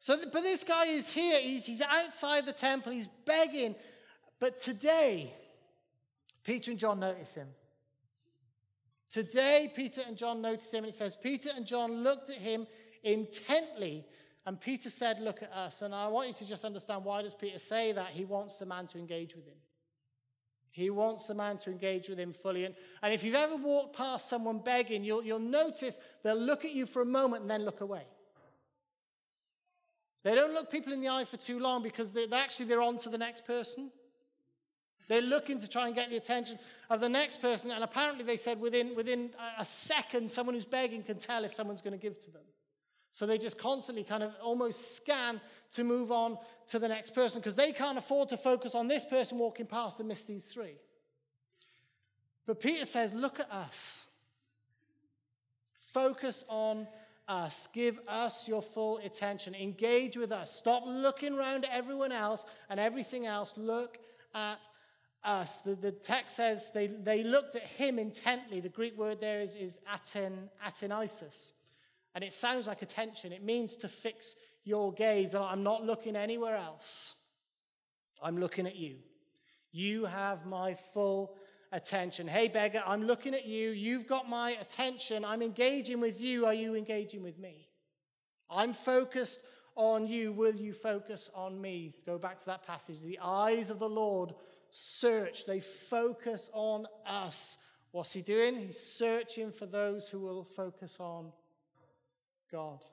So, 0.00 0.16
but 0.32 0.42
this 0.42 0.64
guy 0.64 0.86
is 0.86 1.10
here. 1.10 1.40
He's, 1.40 1.64
he's 1.64 1.82
outside 1.82 2.46
the 2.46 2.52
temple. 2.52 2.92
He's 2.92 3.08
begging. 3.26 3.74
But 4.38 4.60
today, 4.60 5.34
Peter 6.44 6.70
and 6.70 6.78
John 6.78 7.00
notice 7.00 7.34
him. 7.34 7.48
Today, 9.10 9.72
Peter 9.74 10.02
and 10.06 10.16
John 10.16 10.42
noticed 10.42 10.72
him, 10.72 10.84
and 10.84 10.92
it 10.92 10.96
says, 10.96 11.16
Peter 11.16 11.50
and 11.54 11.64
John 11.66 12.02
looked 12.02 12.30
at 12.30 12.36
him 12.36 12.66
intently, 13.02 14.04
and 14.44 14.60
Peter 14.60 14.90
said, 14.90 15.20
Look 15.20 15.42
at 15.42 15.52
us. 15.52 15.82
And 15.82 15.94
I 15.94 16.08
want 16.08 16.28
you 16.28 16.34
to 16.34 16.46
just 16.46 16.64
understand 16.64 17.04
why 17.04 17.22
does 17.22 17.34
Peter 17.34 17.58
say 17.58 17.92
that? 17.92 18.08
He 18.08 18.24
wants 18.24 18.56
the 18.56 18.66
man 18.66 18.86
to 18.88 18.98
engage 18.98 19.34
with 19.34 19.46
him. 19.46 19.56
He 20.70 20.90
wants 20.90 21.26
the 21.26 21.34
man 21.34 21.58
to 21.58 21.70
engage 21.70 22.08
with 22.08 22.18
him 22.18 22.32
fully. 22.32 22.64
And, 22.64 22.74
and 23.02 23.12
if 23.12 23.24
you've 23.24 23.34
ever 23.34 23.56
walked 23.56 23.96
past 23.96 24.28
someone 24.28 24.60
begging, 24.60 25.02
you'll, 25.02 25.24
you'll 25.24 25.38
notice 25.38 25.98
they'll 26.22 26.36
look 26.36 26.64
at 26.64 26.72
you 26.72 26.86
for 26.86 27.02
a 27.02 27.06
moment 27.06 27.42
and 27.42 27.50
then 27.50 27.64
look 27.64 27.80
away. 27.80 28.04
They 30.22 30.34
don't 30.34 30.52
look 30.52 30.70
people 30.70 30.92
in 30.92 31.00
the 31.00 31.08
eye 31.08 31.24
for 31.24 31.36
too 31.36 31.58
long 31.58 31.82
because 31.82 32.12
they, 32.12 32.26
actually 32.30 32.66
they're 32.66 32.82
on 32.82 32.98
to 32.98 33.08
the 33.08 33.18
next 33.18 33.44
person. 33.44 33.90
They're 35.08 35.22
looking 35.22 35.58
to 35.60 35.68
try 35.68 35.86
and 35.86 35.94
get 35.94 36.10
the 36.10 36.16
attention 36.16 36.58
of 36.90 37.00
the 37.00 37.08
next 37.08 37.40
person. 37.40 37.70
And 37.70 37.82
apparently, 37.82 38.24
they 38.24 38.36
said 38.36 38.60
within, 38.60 38.94
within 38.94 39.30
a 39.58 39.64
second, 39.64 40.30
someone 40.30 40.54
who's 40.54 40.66
begging 40.66 41.02
can 41.02 41.18
tell 41.18 41.44
if 41.44 41.52
someone's 41.52 41.80
going 41.80 41.98
to 41.98 42.02
give 42.02 42.18
to 42.20 42.30
them. 42.30 42.42
So 43.10 43.26
they 43.26 43.38
just 43.38 43.58
constantly 43.58 44.04
kind 44.04 44.22
of 44.22 44.34
almost 44.42 44.96
scan 44.96 45.40
to 45.72 45.82
move 45.82 46.12
on 46.12 46.36
to 46.68 46.78
the 46.78 46.88
next 46.88 47.14
person 47.14 47.40
because 47.40 47.56
they 47.56 47.72
can't 47.72 47.96
afford 47.96 48.28
to 48.28 48.36
focus 48.36 48.74
on 48.74 48.86
this 48.86 49.04
person 49.06 49.38
walking 49.38 49.66
past 49.66 49.98
and 49.98 50.08
miss 50.08 50.24
these 50.24 50.44
three. 50.44 50.76
But 52.46 52.60
Peter 52.60 52.84
says, 52.84 53.12
Look 53.12 53.40
at 53.40 53.50
us. 53.50 54.06
Focus 55.92 56.44
on 56.48 56.86
us. 57.26 57.68
Give 57.72 57.98
us 58.06 58.46
your 58.46 58.62
full 58.62 58.98
attention. 58.98 59.54
Engage 59.54 60.16
with 60.16 60.32
us. 60.32 60.54
Stop 60.54 60.84
looking 60.86 61.34
around 61.34 61.64
at 61.64 61.70
everyone 61.72 62.12
else 62.12 62.44
and 62.68 62.78
everything 62.78 63.26
else. 63.26 63.54
Look 63.56 63.98
at 64.34 64.58
us. 65.28 65.58
The, 65.64 65.74
the 65.74 65.92
text 65.92 66.36
says 66.36 66.70
they, 66.72 66.86
they 66.86 67.22
looked 67.22 67.54
at 67.54 67.62
him 67.62 67.98
intently. 67.98 68.60
The 68.60 68.68
Greek 68.68 68.96
word 68.96 69.20
there 69.20 69.40
is, 69.40 69.54
is 69.54 69.78
aten, 69.94 70.48
atenisis. 70.66 71.52
And 72.14 72.24
it 72.24 72.32
sounds 72.32 72.66
like 72.66 72.82
attention. 72.82 73.32
It 73.32 73.44
means 73.44 73.76
to 73.76 73.88
fix 73.88 74.34
your 74.64 74.92
gaze. 74.92 75.34
I'm 75.34 75.62
not 75.62 75.84
looking 75.84 76.16
anywhere 76.16 76.56
else. 76.56 77.14
I'm 78.22 78.38
looking 78.38 78.66
at 78.66 78.76
you. 78.76 78.96
You 79.70 80.06
have 80.06 80.46
my 80.46 80.74
full 80.94 81.36
attention. 81.72 82.26
Hey, 82.26 82.48
beggar, 82.48 82.82
I'm 82.86 83.04
looking 83.04 83.34
at 83.34 83.46
you. 83.46 83.70
You've 83.70 84.06
got 84.06 84.28
my 84.28 84.52
attention. 84.52 85.24
I'm 85.24 85.42
engaging 85.42 86.00
with 86.00 86.20
you. 86.20 86.46
Are 86.46 86.54
you 86.54 86.74
engaging 86.74 87.22
with 87.22 87.38
me? 87.38 87.68
I'm 88.50 88.72
focused 88.72 89.40
on 89.76 90.06
you. 90.06 90.32
Will 90.32 90.56
you 90.56 90.72
focus 90.72 91.30
on 91.34 91.60
me? 91.60 91.94
Go 92.06 92.18
back 92.18 92.38
to 92.38 92.46
that 92.46 92.66
passage. 92.66 93.00
The 93.02 93.18
eyes 93.22 93.70
of 93.70 93.78
the 93.78 93.88
Lord 93.88 94.34
search, 94.70 95.46
they 95.46 95.60
focus 95.60 96.50
on 96.52 96.86
us. 97.06 97.56
What's 97.92 98.12
he 98.12 98.22
doing? 98.22 98.56
He's 98.56 98.78
searching 98.78 99.50
for 99.50 99.66
those 99.66 100.08
who 100.08 100.20
will 100.20 100.44
focus 100.44 100.98
on 101.00 101.32
God, 102.50 102.84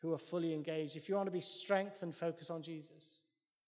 who 0.00 0.12
are 0.12 0.18
fully 0.18 0.54
engaged. 0.54 0.96
If 0.96 1.08
you 1.08 1.14
want 1.14 1.26
to 1.26 1.32
be 1.32 1.40
strengthened, 1.40 2.16
focus 2.16 2.50
on 2.50 2.62
Jesus. 2.62 3.20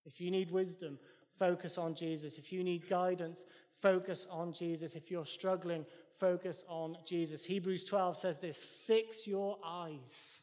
If 0.06 0.20
you 0.20 0.30
need 0.30 0.50
wisdom, 0.50 0.98
focus 1.38 1.78
on 1.78 1.94
Jesus. 1.94 2.38
If 2.38 2.52
you 2.52 2.64
need 2.64 2.88
guidance, 2.88 3.44
focus 3.80 4.26
on 4.30 4.52
Jesus. 4.52 4.94
If 4.94 5.10
you're 5.10 5.26
struggling, 5.26 5.84
focus 6.18 6.64
on 6.68 6.96
Jesus. 7.06 7.44
Hebrews 7.44 7.84
12 7.84 8.16
says 8.16 8.38
this 8.38 8.64
fix 8.64 9.26
your 9.26 9.58
eyes 9.64 10.40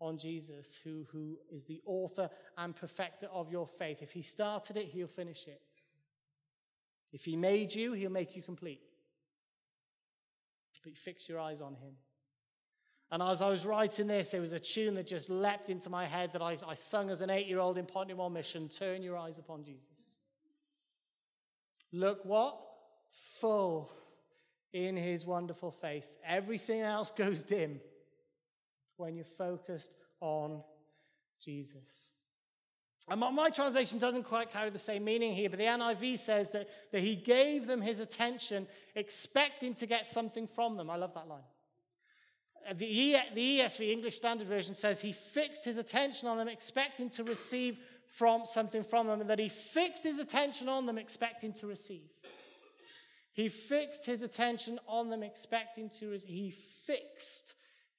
on 0.00 0.18
Jesus, 0.18 0.78
who, 0.84 1.06
who 1.10 1.36
is 1.50 1.64
the 1.64 1.80
author 1.86 2.28
and 2.58 2.76
perfecter 2.76 3.26
of 3.32 3.50
your 3.50 3.66
faith. 3.78 4.02
If 4.02 4.12
he 4.12 4.22
started 4.22 4.76
it, 4.76 4.86
he'll 4.86 5.06
finish 5.06 5.46
it. 5.46 5.60
If 7.12 7.24
he 7.24 7.36
made 7.36 7.74
you, 7.74 7.92
he'll 7.92 8.10
make 8.10 8.36
you 8.36 8.42
complete. 8.42 8.80
But 10.84 10.96
fix 10.96 11.28
your 11.28 11.40
eyes 11.40 11.60
on 11.60 11.74
him. 11.74 11.94
And 13.10 13.22
as 13.22 13.42
I 13.42 13.48
was 13.48 13.66
writing 13.66 14.06
this, 14.06 14.30
there 14.30 14.40
was 14.40 14.52
a 14.52 14.60
tune 14.60 14.94
that 14.94 15.06
just 15.06 15.30
leapt 15.30 15.68
into 15.68 15.90
my 15.90 16.06
head 16.06 16.32
that 16.32 16.42
I, 16.42 16.56
I 16.66 16.74
sung 16.74 17.10
as 17.10 17.22
an 17.22 17.30
eight 17.30 17.46
year 17.46 17.58
old 17.58 17.78
in 17.78 17.86
Pontymoor 17.86 18.30
Mission 18.30 18.68
Turn 18.68 19.02
your 19.02 19.16
eyes 19.16 19.38
upon 19.38 19.64
Jesus. 19.64 19.86
Look 21.92 22.24
what? 22.24 22.56
Full 23.40 23.90
in 24.72 24.96
his 24.96 25.24
wonderful 25.24 25.70
face. 25.70 26.16
Everything 26.24 26.82
else 26.82 27.10
goes 27.10 27.42
dim 27.42 27.80
when 28.96 29.14
you're 29.14 29.24
focused 29.24 29.92
on 30.20 30.62
Jesus. 31.42 32.10
And 33.08 33.20
my, 33.20 33.50
translation 33.50 34.00
doesn't 34.00 34.24
quite 34.24 34.52
carry 34.52 34.70
the 34.70 34.80
same 34.80 35.04
meaning 35.04 35.32
here, 35.32 35.48
but 35.48 35.60
the 35.60 35.64
NIV 35.66 36.18
says 36.18 36.50
that, 36.50 36.68
that 36.90 37.00
he 37.00 37.14
gave 37.14 37.66
them 37.66 37.80
his 37.80 38.00
attention, 38.00 38.66
expecting 38.96 39.74
to 39.76 39.86
get 39.86 40.06
something 40.06 40.48
from 40.48 40.76
them. 40.76 40.90
I 40.90 40.96
love 40.96 41.14
that 41.14 41.28
line. 41.28 41.44
Uh, 42.68 42.74
the, 42.76 43.16
the 43.34 43.60
ESV, 43.60 43.92
English 43.92 44.16
Standard 44.16 44.48
Version, 44.48 44.74
says 44.74 45.00
he 45.00 45.12
fixed 45.12 45.64
his 45.64 45.78
attention 45.78 46.26
on 46.26 46.36
them, 46.36 46.48
expecting 46.48 47.08
to 47.10 47.22
receive 47.22 47.78
from 48.08 48.44
something 48.44 48.82
from 48.82 49.06
them, 49.06 49.20
and 49.20 49.30
that 49.30 49.38
he 49.38 49.48
fixed 49.48 50.02
his 50.02 50.18
attention 50.18 50.68
on 50.68 50.84
them, 50.84 50.98
expecting 50.98 51.52
to 51.52 51.68
receive. 51.68 52.10
He 53.34 53.48
fixed 53.48 54.04
his 54.04 54.22
attention 54.22 54.80
on 54.88 55.10
them, 55.10 55.22
expecting 55.22 55.90
to 56.00 56.10
receive. 56.10 56.28
He 56.28 56.50
fixed 56.86 57.54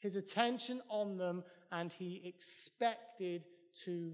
his 0.08 0.16
attention 0.16 0.82
on 0.88 1.18
them, 1.18 1.44
and 1.70 1.92
he 1.92 2.22
expected 2.24 3.46
to 3.84 4.14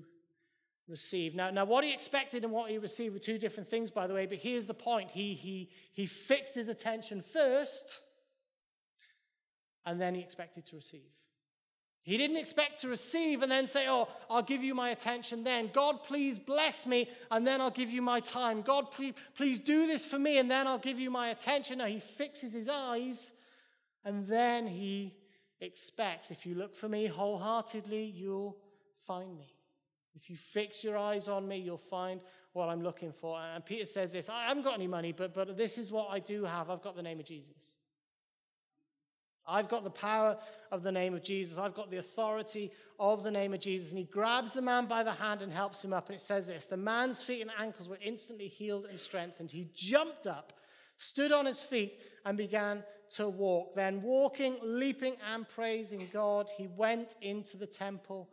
receive. 0.88 1.36
Now, 1.36 1.51
now, 1.51 1.65
what 1.65 1.84
he 1.84 1.93
expected 1.93 2.43
and 2.43 2.51
what 2.51 2.71
he 2.71 2.79
received 2.79 3.13
were 3.13 3.19
two 3.19 3.38
different 3.38 3.69
things, 3.69 3.91
by 3.91 4.08
the 4.08 4.13
way, 4.15 4.25
but 4.25 4.39
here's 4.39 4.65
the 4.65 4.73
point. 4.73 5.12
He, 5.12 5.36
he, 5.36 5.69
he 5.93 6.08
fixed 6.08 6.56
his 6.56 6.67
attention 6.67 7.21
first, 7.21 8.01
and 9.86 10.01
then 10.01 10.15
he 10.15 10.21
expected 10.21 10.65
to 10.65 10.75
receive. 10.75 11.12
He 12.01 12.17
didn't 12.17 12.38
expect 12.38 12.82
to 12.82 12.89
receive 12.89 13.43
and 13.43 13.51
then 13.51 13.67
say, 13.67 13.86
Oh, 13.88 14.10
I'll 14.29 14.41
give 14.41 14.63
you 14.63 14.75
my 14.75 14.89
attention 14.89 15.43
then. 15.43 15.69
God, 15.73 16.03
please 16.03 16.39
bless 16.39 16.88
me, 16.88 17.08
and 17.29 17.45
then 17.45 17.62
I'll 17.62 17.69
give 17.69 17.91
you 17.91 18.01
my 18.01 18.19
time. 18.19 18.63
God, 18.63 18.89
please, 18.89 19.13
please 19.38 19.60
do 19.60 19.86
this 19.86 20.03
for 20.03 20.17
me, 20.17 20.39
and 20.39 20.49
then 20.49 20.65
I'll 20.65 20.79
give 20.79 20.99
you 20.99 21.12
my 21.12 21.29
attention. 21.29 21.77
Now 21.77 21.86
he 21.86 21.99
fixes 21.99 22.51
his 22.51 22.67
eyes, 22.67 23.32
and 24.03 24.27
then 24.27 24.65
he 24.65 25.13
expects. 25.63 26.32
If 26.32 26.45
you 26.45 26.56
look 26.56 26.76
for 26.76 26.89
me 26.89 27.08
wholeheartedly, 27.08 28.04
you'll 28.15 28.58
find 29.08 29.36
me. 29.38 29.54
If 30.15 30.30
you 30.30 30.36
fix 30.36 30.84
your 30.84 30.97
eyes 30.97 31.28
on 31.28 31.47
me, 31.47 31.58
you'll 31.58 31.78
find 31.78 32.21
what 32.54 32.69
I'm 32.69 32.84
looking 32.84 33.12
for. 33.12 33.39
And 33.39 33.65
Peter 33.65 33.86
says 33.86 34.12
this 34.12 34.30
I 34.30 34.47
haven't 34.47 34.63
got 34.63 34.76
any 34.76 34.88
money, 34.88 35.12
but, 35.12 35.34
but 35.34 35.58
this 35.58 35.78
is 35.78 35.91
what 35.91 36.10
I 36.12 36.19
do 36.19 36.45
have. 36.45 36.69
I've 36.69 36.84
got 36.84 36.95
the 36.95 37.02
name 37.02 37.19
of 37.19 37.26
Jesus. 37.26 37.71
I've 39.45 39.67
got 39.67 39.84
the 39.84 39.89
power 39.89 40.38
of 40.71 40.84
the 40.84 40.91
name 40.91 41.13
of 41.13 41.23
Jesus. 41.23 41.58
I've 41.58 41.73
got 41.73 41.91
the 41.91 41.97
authority 41.97 42.71
of 42.99 43.23
the 43.23 43.32
name 43.32 43.54
of 43.54 43.60
Jesus. 43.60 43.89
And 43.89 43.97
he 43.97 44.06
grabs 44.06 44.54
the 44.54 44.62
man 44.62 44.86
by 44.86 45.04
the 45.04 45.12
hand 45.12 45.41
and 45.41 45.52
helps 45.52 45.84
him 45.84 45.91
up. 45.91 46.08
And 46.08 46.15
it 46.15 46.21
says 46.21 46.45
this 46.45 46.65
The 46.65 46.78
man's 46.78 47.21
feet 47.21 47.41
and 47.41 47.52
ankles 47.60 47.89
were 47.89 47.99
instantly 48.04 48.47
healed 48.47 48.86
and 48.86 48.99
strengthened. 48.99 49.52
He 49.52 49.69
jumped 49.73 50.28
up, 50.28 50.54
stood 51.03 51.31
on 51.31 51.45
his 51.45 51.61
feet, 51.61 51.99
and 52.25 52.37
began 52.37 52.83
to 53.15 53.29
walk. 53.29 53.75
Then, 53.75 54.01
walking, 54.01 54.57
leaping, 54.63 55.15
and 55.33 55.47
praising 55.47 56.07
God, 56.11 56.49
he 56.57 56.67
went 56.67 57.15
into 57.21 57.57
the 57.57 57.67
temple 57.67 58.29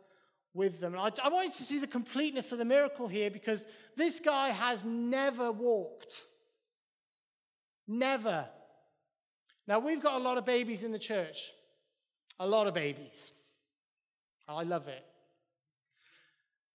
with 0.53 0.79
them. 0.79 0.93
And 0.93 1.01
I, 1.01 1.11
I 1.23 1.29
want 1.29 1.45
you 1.47 1.51
to 1.51 1.63
see 1.63 1.79
the 1.79 1.87
completeness 1.87 2.51
of 2.51 2.57
the 2.57 2.65
miracle 2.65 3.07
here 3.07 3.29
because 3.29 3.67
this 3.95 4.19
guy 4.19 4.49
has 4.49 4.83
never 4.83 5.51
walked. 5.51 6.21
Never. 7.87 8.47
Now, 9.67 9.79
we've 9.79 10.01
got 10.01 10.19
a 10.19 10.23
lot 10.23 10.37
of 10.37 10.45
babies 10.45 10.83
in 10.83 10.91
the 10.91 10.99
church, 10.99 11.51
a 12.39 12.47
lot 12.47 12.67
of 12.67 12.73
babies. 12.73 13.31
I 14.47 14.63
love 14.63 14.87
it. 14.87 15.05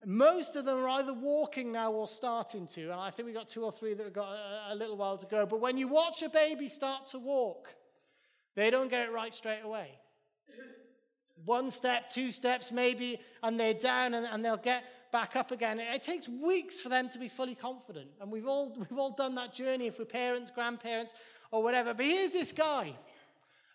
Most 0.09 0.55
of 0.55 0.65
them 0.65 0.79
are 0.79 0.89
either 0.89 1.13
walking 1.13 1.73
now 1.73 1.91
or 1.91 2.07
starting 2.07 2.69
to, 2.69 2.83
and 2.93 3.01
I 3.01 3.11
think 3.11 3.27
we've 3.27 3.35
got 3.35 3.49
two 3.49 3.65
or 3.65 3.73
three 3.73 3.93
that 3.93 4.05
have 4.05 4.13
got 4.13 4.29
a, 4.31 4.73
a 4.73 4.75
little 4.77 4.97
while 4.97 5.19
to 5.19 5.27
go. 5.27 5.45
But 5.45 5.61
when 5.61 5.77
you 5.77 5.89
watch 5.89 6.23
a 6.23 6.29
baby 6.29 6.69
start 6.69 7.09
to 7.09 7.19
walk, 7.19 7.75
they 8.55 8.71
don't 8.71 8.89
get 8.89 9.09
it 9.09 9.13
right 9.13 9.35
straight 9.35 9.63
away. 9.65 9.99
One 11.45 11.73
step, 11.73 12.09
two 12.09 12.31
steps 12.31 12.71
maybe, 12.71 13.19
and 13.43 13.59
they're 13.59 13.75
down 13.75 14.15
and, 14.15 14.25
and 14.27 14.45
they'll 14.45 14.57
get 14.57 14.85
back 15.11 15.35
up 15.35 15.51
again. 15.51 15.81
It 15.81 16.05
takes 16.05 16.29
weeks 16.29 16.79
for 16.79 16.89
them 16.89 17.09
to 17.09 17.19
be 17.19 17.29
fully 17.29 17.57
confident. 17.57 18.11
And 18.21 18.31
we've 18.31 18.47
all, 18.47 18.77
we've 18.79 18.97
all 18.97 19.11
done 19.11 19.35
that 19.35 19.53
journey 19.53 19.89
if 19.89 19.99
we're 19.99 20.05
parents, 20.05 20.53
grandparents, 20.53 21.15
or 21.51 21.65
whatever. 21.65 21.95
But 21.95 22.07
here's 22.07 22.31
this 22.31 22.53
guy, 22.53 22.95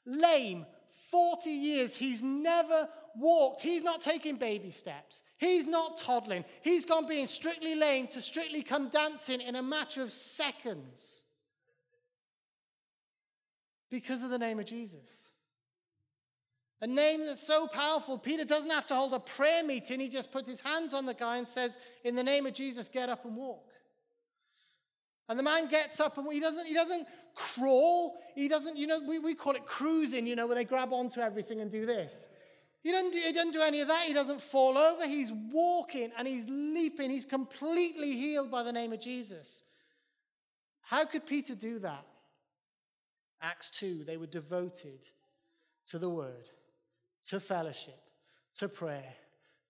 lame, 0.05 0.65
40 1.11 1.49
years. 1.49 1.95
He's 1.95 2.21
never 2.21 2.87
walked. 3.15 3.61
He's 3.61 3.83
not 3.83 4.01
taking 4.01 4.37
baby 4.37 4.71
steps. 4.71 5.23
He's 5.37 5.67
not 5.67 5.97
toddling. 5.97 6.45
He's 6.61 6.85
gone 6.85 7.05
being 7.05 7.27
strictly 7.27 7.75
lame 7.75 8.07
to 8.07 8.21
strictly 8.21 8.63
come 8.63 8.89
dancing 8.89 9.41
in 9.41 9.55
a 9.55 9.63
matter 9.63 10.01
of 10.01 10.11
seconds 10.11 11.23
because 13.89 14.23
of 14.23 14.29
the 14.29 14.39
name 14.39 14.59
of 14.59 14.65
Jesus. 14.65 15.29
A 16.83 16.87
name 16.87 17.23
that's 17.23 17.45
so 17.45 17.67
powerful, 17.67 18.17
Peter 18.17 18.43
doesn't 18.43 18.71
have 18.71 18.87
to 18.87 18.95
hold 18.95 19.13
a 19.13 19.19
prayer 19.19 19.63
meeting. 19.63 19.99
He 19.99 20.09
just 20.09 20.31
puts 20.31 20.49
his 20.49 20.61
hands 20.61 20.95
on 20.95 21.05
the 21.05 21.13
guy 21.13 21.37
and 21.37 21.47
says, 21.47 21.77
In 22.03 22.15
the 22.15 22.23
name 22.23 22.47
of 22.47 22.55
Jesus, 22.55 22.87
get 22.87 23.07
up 23.07 23.23
and 23.25 23.35
walk. 23.35 23.67
And 25.29 25.37
the 25.37 25.43
man 25.43 25.67
gets 25.67 25.99
up 25.99 26.17
and 26.17 26.31
he 26.31 26.39
doesn't, 26.39 26.65
he 26.65 26.73
doesn't 26.73 27.07
crawl. 27.35 28.17
He 28.35 28.47
doesn't, 28.47 28.77
you 28.77 28.87
know, 28.87 29.01
we, 29.07 29.19
we 29.19 29.35
call 29.35 29.55
it 29.55 29.65
cruising, 29.65 30.27
you 30.27 30.35
know, 30.35 30.47
where 30.47 30.55
they 30.55 30.65
grab 30.65 30.93
onto 30.93 31.19
everything 31.19 31.61
and 31.61 31.69
do 31.69 31.85
this. 31.85 32.27
He 32.81 32.91
doesn't, 32.91 33.11
do, 33.11 33.19
he 33.19 33.31
doesn't 33.31 33.51
do 33.51 33.61
any 33.61 33.81
of 33.81 33.87
that. 33.89 34.05
He 34.05 34.13
doesn't 34.13 34.41
fall 34.41 34.77
over. 34.77 35.05
He's 35.05 35.31
walking 35.51 36.11
and 36.17 36.27
he's 36.27 36.47
leaping. 36.49 37.11
He's 37.11 37.25
completely 37.25 38.13
healed 38.13 38.49
by 38.49 38.63
the 38.63 38.71
name 38.71 38.91
of 38.91 38.99
Jesus. 38.99 39.63
How 40.81 41.05
could 41.05 41.25
Peter 41.25 41.55
do 41.55 41.79
that? 41.79 42.05
Acts 43.41 43.71
2, 43.71 44.03
they 44.05 44.17
were 44.17 44.27
devoted 44.27 44.99
to 45.87 45.99
the 45.99 46.09
word, 46.09 46.49
to 47.27 47.39
fellowship, 47.39 47.99
to 48.55 48.67
prayer, 48.67 49.13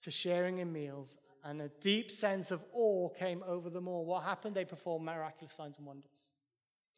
to 0.03 0.11
sharing 0.11 0.59
in 0.59 0.71
meals, 0.71 1.17
and 1.43 1.61
a 1.61 1.69
deep 1.81 2.11
sense 2.11 2.51
of 2.51 2.63
awe 2.73 3.09
came 3.09 3.43
over 3.47 3.69
them 3.69 3.87
all. 3.87 4.05
What 4.05 4.23
happened? 4.23 4.55
They 4.55 4.65
performed 4.65 5.05
miraculous 5.05 5.53
signs 5.53 5.77
and 5.77 5.87
wonders. 5.87 6.27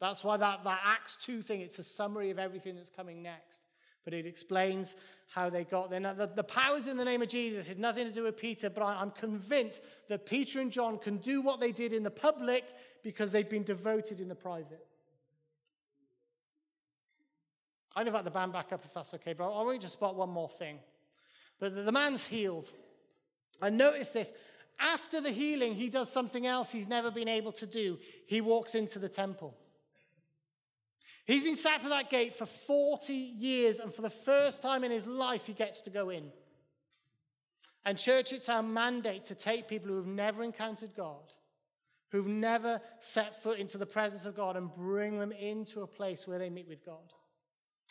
That's 0.00 0.24
why 0.24 0.36
that, 0.36 0.64
that 0.64 0.80
Acts 0.84 1.16
2 1.22 1.42
thing, 1.42 1.60
it's 1.60 1.78
a 1.78 1.82
summary 1.82 2.30
of 2.30 2.38
everything 2.38 2.76
that's 2.76 2.90
coming 2.90 3.22
next. 3.22 3.62
But 4.04 4.12
it 4.12 4.26
explains 4.26 4.96
how 5.28 5.48
they 5.48 5.64
got 5.64 5.90
there. 5.90 6.00
Now, 6.00 6.12
the, 6.12 6.26
the 6.26 6.44
powers 6.44 6.88
in 6.88 6.96
the 6.96 7.04
name 7.04 7.22
of 7.22 7.28
Jesus 7.28 7.66
has 7.68 7.78
nothing 7.78 8.06
to 8.06 8.12
do 8.12 8.24
with 8.24 8.36
Peter, 8.36 8.68
but 8.68 8.82
I, 8.82 9.00
I'm 9.00 9.10
convinced 9.10 9.82
that 10.08 10.26
Peter 10.26 10.60
and 10.60 10.70
John 10.70 10.98
can 10.98 11.16
do 11.18 11.40
what 11.40 11.60
they 11.60 11.72
did 11.72 11.92
in 11.92 12.02
the 12.02 12.10
public 12.10 12.64
because 13.02 13.32
they've 13.32 13.48
been 13.48 13.64
devoted 13.64 14.20
in 14.20 14.28
the 14.28 14.34
private. 14.34 14.86
I'd 17.96 18.06
invite 18.06 18.24
the 18.24 18.30
band 18.30 18.52
back 18.52 18.72
up 18.72 18.84
if 18.84 18.92
that's 18.92 19.14
okay, 19.14 19.32
but 19.32 19.44
I 19.44 19.62
want 19.62 19.76
you 19.76 19.82
to 19.82 19.88
spot 19.88 20.16
one 20.16 20.30
more 20.30 20.48
thing. 20.48 20.78
The, 21.60 21.70
the, 21.70 21.82
the 21.82 21.92
man's 21.92 22.26
healed. 22.26 22.68
And 23.62 23.78
notice 23.78 24.08
this 24.08 24.32
after 24.78 25.20
the 25.20 25.30
healing, 25.30 25.74
he 25.74 25.88
does 25.88 26.10
something 26.10 26.46
else 26.46 26.72
he's 26.72 26.88
never 26.88 27.10
been 27.10 27.28
able 27.28 27.52
to 27.52 27.66
do. 27.66 27.98
He 28.26 28.40
walks 28.40 28.74
into 28.74 28.98
the 28.98 29.08
temple. 29.08 29.56
He's 31.26 31.42
been 31.42 31.56
sat 31.56 31.82
at 31.82 31.88
that 31.88 32.10
gate 32.10 32.34
for 32.34 32.46
40 32.46 33.14
years, 33.14 33.80
and 33.80 33.92
for 33.92 34.02
the 34.02 34.10
first 34.10 34.60
time 34.60 34.84
in 34.84 34.90
his 34.90 35.06
life, 35.06 35.46
he 35.46 35.54
gets 35.54 35.80
to 35.82 35.90
go 35.90 36.10
in. 36.10 36.30
And, 37.86 37.98
church, 37.98 38.32
it's 38.32 38.48
our 38.48 38.62
mandate 38.62 39.26
to 39.26 39.34
take 39.34 39.68
people 39.68 39.88
who 39.88 39.96
have 39.96 40.06
never 40.06 40.42
encountered 40.42 40.94
God, 40.94 41.22
who've 42.10 42.26
never 42.26 42.80
set 42.98 43.42
foot 43.42 43.58
into 43.58 43.78
the 43.78 43.86
presence 43.86 44.26
of 44.26 44.36
God, 44.36 44.56
and 44.56 44.72
bring 44.72 45.18
them 45.18 45.32
into 45.32 45.82
a 45.82 45.86
place 45.86 46.26
where 46.26 46.38
they 46.38 46.50
meet 46.50 46.68
with 46.68 46.84
God. 46.84 47.12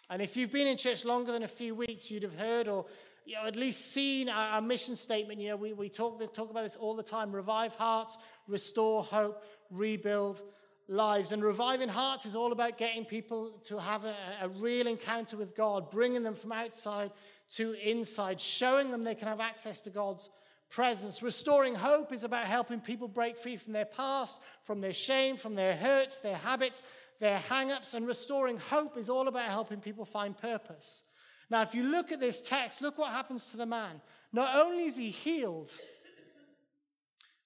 And 0.10 0.22
if 0.22 0.38
you've 0.38 0.52
been 0.52 0.67
in 0.67 0.78
church 0.78 1.06
longer 1.06 1.32
than 1.32 1.43
a 1.43 1.48
few 1.48 1.74
weeks, 1.74 2.12
you'd 2.12 2.24
have 2.24 2.36
heard 2.36 2.67
or 2.67 2.86
you 3.26 3.36
know, 3.36 3.46
at 3.46 3.56
least 3.56 3.91
seen 3.93 4.30
our, 4.30 4.50
our 4.50 4.62
mission 4.62 4.96
statement. 4.96 5.39
You 5.39 5.50
know, 5.50 5.56
we, 5.56 5.74
we 5.74 5.89
talk, 5.89 6.19
talk 6.34 6.52
about 6.52 6.63
this 6.63 6.76
all 6.76 6.96
the 6.96 7.04
time 7.04 7.32
revive 7.32 7.76
hearts, 7.76 8.17
restore 8.48 9.04
hope, 9.04 9.43
rebuild 9.72 10.41
lives. 10.88 11.32
And 11.32 11.43
reviving 11.43 11.89
hearts 11.89 12.26
is 12.26 12.36
all 12.36 12.52
about 12.52 12.78
getting 12.78 13.06
people 13.06 13.52
to 13.65 13.80
have 13.80 14.06
a, 14.06 14.15
a, 14.41 14.50
real 14.50 14.88
encounter 14.88 15.38
with 15.38 15.56
God, 15.56 15.89
bringing 15.89 16.24
them 16.24 16.36
from 16.36 16.52
outside 16.52 17.12
to 17.56 17.74
inside, 17.74 18.39
showing 18.39 18.91
them 18.91 19.04
they 19.04 19.15
can 19.15 19.28
have 19.28 19.39
access 19.39 19.82
to 19.82 19.89
God's 19.89 20.30
presence. 20.69 21.22
Restoring 21.22 21.76
hope 21.76 22.12
is 22.12 22.24
about 22.24 22.46
helping 22.46 22.80
people 22.80 23.08
break 23.08 23.38
free 23.38 23.58
from 23.58 23.74
their 23.74 23.86
past, 23.86 24.39
from 24.63 24.82
their 24.82 24.93
shame, 24.93 25.38
from 25.38 25.56
their 25.56 25.76
hurts, 25.76 26.19
their 26.19 26.38
habits, 26.38 26.82
their 27.19 27.38
hang 27.38 27.72
ups. 27.72 27.93
And 27.93 28.08
restoring 28.08 28.58
hope 28.58 28.98
is 28.98 29.10
all 29.10 29.28
about 29.28 29.50
helping 29.50 29.80
people 29.80 30.06
find 30.06 30.38
purpose. 30.38 31.04
Now, 31.50 31.62
if 31.62 31.76
you 31.76 31.84
look 31.84 32.12
at 32.12 32.19
this 32.19 32.41
text, 32.41 32.82
look 32.82 32.98
what 32.98 33.12
happens 33.12 33.50
to 33.52 33.58
the 33.58 33.65
man. 33.65 34.02
Not 34.32 34.56
only 34.56 34.86
is 34.86 34.98
he 34.98 35.10
healed, 35.12 35.69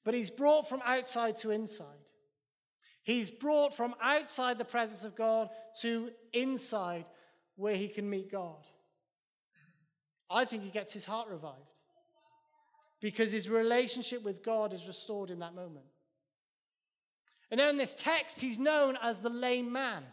but 0.06 0.14
he's 0.14 0.30
brought 0.30 0.70
from 0.70 0.82
outside 0.86 1.36
to 1.38 1.52
inside. 1.52 2.07
He's 3.08 3.32
brought 3.32 3.74
from 3.74 3.96
outside 4.02 4.58
the 4.58 4.66
presence 4.66 5.06
of 5.06 5.16
God 5.16 5.50
to 5.80 6.10
inside 6.34 7.06
where 7.56 7.74
he 7.74 7.88
can 7.88 8.10
meet 8.10 8.30
God. 8.30 8.68
I 10.30 10.44
think 10.44 10.64
he 10.64 10.70
gets 10.70 10.92
his 10.92 11.06
heart 11.06 11.30
revived 11.30 11.74
because 13.00 13.32
his 13.32 13.48
relationship 13.48 14.26
with 14.26 14.44
God 14.44 14.74
is 14.74 14.90
restored 14.90 15.32
in 15.32 15.40
that 15.40 15.56
moment. 15.56 15.86
And 17.50 17.60
now 17.60 17.70
in 17.70 17.78
this 17.78 17.96
text, 17.98 18.42
he's 18.42 18.60
known 18.60 18.98
as 19.02 19.20
the 19.20 19.30
lame 19.30 19.72
man. 19.72 20.04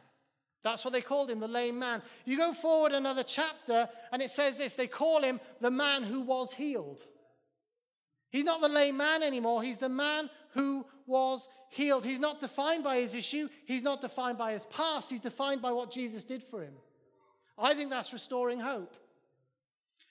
That's 0.63 0.85
what 0.85 0.93
they 0.93 1.01
called 1.01 1.33
him, 1.33 1.41
the 1.41 1.49
lame 1.49 1.81
man. 1.81 2.01
You 2.25 2.37
go 2.37 2.53
forward 2.53 2.93
another 2.93 3.25
chapter, 3.25 3.89
and 4.13 4.23
it 4.23 4.31
says 4.31 4.57
this 4.57 4.75
they 4.75 4.87
call 4.87 5.21
him 5.21 5.41
the 5.61 5.69
man 5.69 6.05
who 6.05 6.21
was 6.21 6.53
healed. 6.53 7.01
He's 8.35 8.43
not 8.43 8.61
the 8.61 8.69
lame 8.69 8.97
man 8.97 9.23
anymore, 9.23 9.63
he's 9.63 9.79
the 9.79 9.89
man 9.89 10.29
who 10.55 10.85
was 11.07 11.47
healed. 11.69 12.05
He's 12.05 12.19
not 12.19 12.41
defined 12.41 12.83
by 12.83 12.97
his 12.97 13.15
issue, 13.15 13.49
he's 13.65 13.85
not 13.85 14.01
defined 14.01 14.39
by 14.39 14.55
his 14.55 14.65
past, 14.65 15.09
he's 15.09 15.21
defined 15.21 15.63
by 15.63 15.71
what 15.71 15.93
Jesus 15.93 16.25
did 16.25 16.43
for 16.43 16.61
him. 16.61 16.75
I 17.57 17.75
think 17.75 17.91
that's 17.91 18.13
restoring 18.13 18.59
hope. 18.59 18.97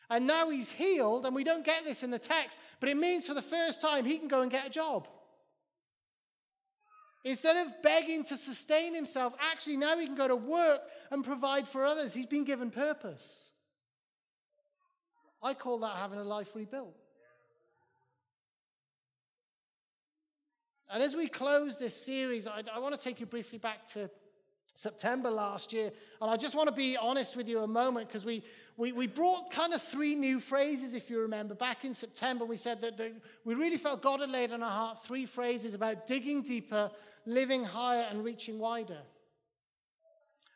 And 0.10 0.26
now 0.26 0.50
he's 0.50 0.72
healed, 0.72 1.26
and 1.26 1.36
we 1.36 1.44
don't 1.44 1.66
get 1.66 1.84
this 1.84 2.02
in 2.02 2.12
the 2.12 2.18
text, 2.18 2.56
but 2.80 2.88
it 2.88 2.96
means 2.96 3.28
for 3.28 3.34
the 3.34 3.42
first 3.42 3.82
time 3.82 4.06
he 4.06 4.18
can 4.18 4.30
go 4.30 4.42
and 4.42 4.50
get 4.50 4.68
a 4.68 4.70
job. 4.70 5.10
Instead 7.26 7.58
of 7.58 7.74
begging 7.82 8.24
to 8.24 8.38
sustain 8.38 8.96
himself, 8.96 9.34
actually 9.52 9.76
now 9.76 9.98
he 9.98 10.06
can 10.06 10.16
go 10.16 10.30
to 10.30 10.36
work 10.38 10.80
and 11.12 11.26
provide 11.26 11.68
for 11.68 11.86
others. 11.86 12.14
He's 12.14 12.26
been 12.26 12.46
given 12.46 12.72
purpose. 12.72 13.52
I 15.42 15.54
call 15.54 15.80
that 15.80 15.98
having 15.98 16.20
a 16.20 16.24
life 16.24 16.56
rebuilt. 16.56 17.03
And 20.94 21.02
as 21.02 21.16
we 21.16 21.28
close 21.28 21.76
this 21.76 21.96
series, 21.96 22.46
I, 22.46 22.62
I 22.72 22.78
want 22.78 22.96
to 22.96 23.02
take 23.02 23.20
you 23.20 23.26
briefly 23.26 23.58
back 23.58 23.88
to 23.94 24.12
September 24.76 25.32
last 25.32 25.74
year. 25.74 25.92
And 26.22 26.30
I 26.30 26.38
just 26.38 26.54
want 26.54 26.70
to 26.70 26.76
be 26.76 26.96
honest 26.96 27.36
with 27.36 27.48
you 27.48 27.62
a 27.62 27.68
moment 27.68 28.08
because 28.08 28.26
we, 28.26 28.44
we, 28.78 28.92
we 28.92 29.08
brought 29.08 29.50
kind 29.50 29.74
of 29.74 29.82
three 29.82 30.14
new 30.14 30.40
phrases, 30.40 30.94
if 30.94 31.10
you 31.10 31.20
remember. 31.20 31.56
Back 31.56 31.84
in 31.84 31.96
September, 31.96 32.46
we 32.46 32.58
said 32.58 32.80
that, 32.82 32.98
that 32.98 33.12
we 33.44 33.56
really 33.56 33.78
felt 33.78 34.04
God 34.04 34.20
had 34.20 34.30
laid 34.30 34.52
on 34.52 34.62
our 34.62 34.70
heart 34.70 35.04
three 35.04 35.26
phrases 35.26 35.74
about 35.74 36.06
digging 36.06 36.44
deeper, 36.44 36.92
living 37.26 37.64
higher, 37.66 38.08
and 38.12 38.24
reaching 38.24 38.60
wider. 38.60 39.00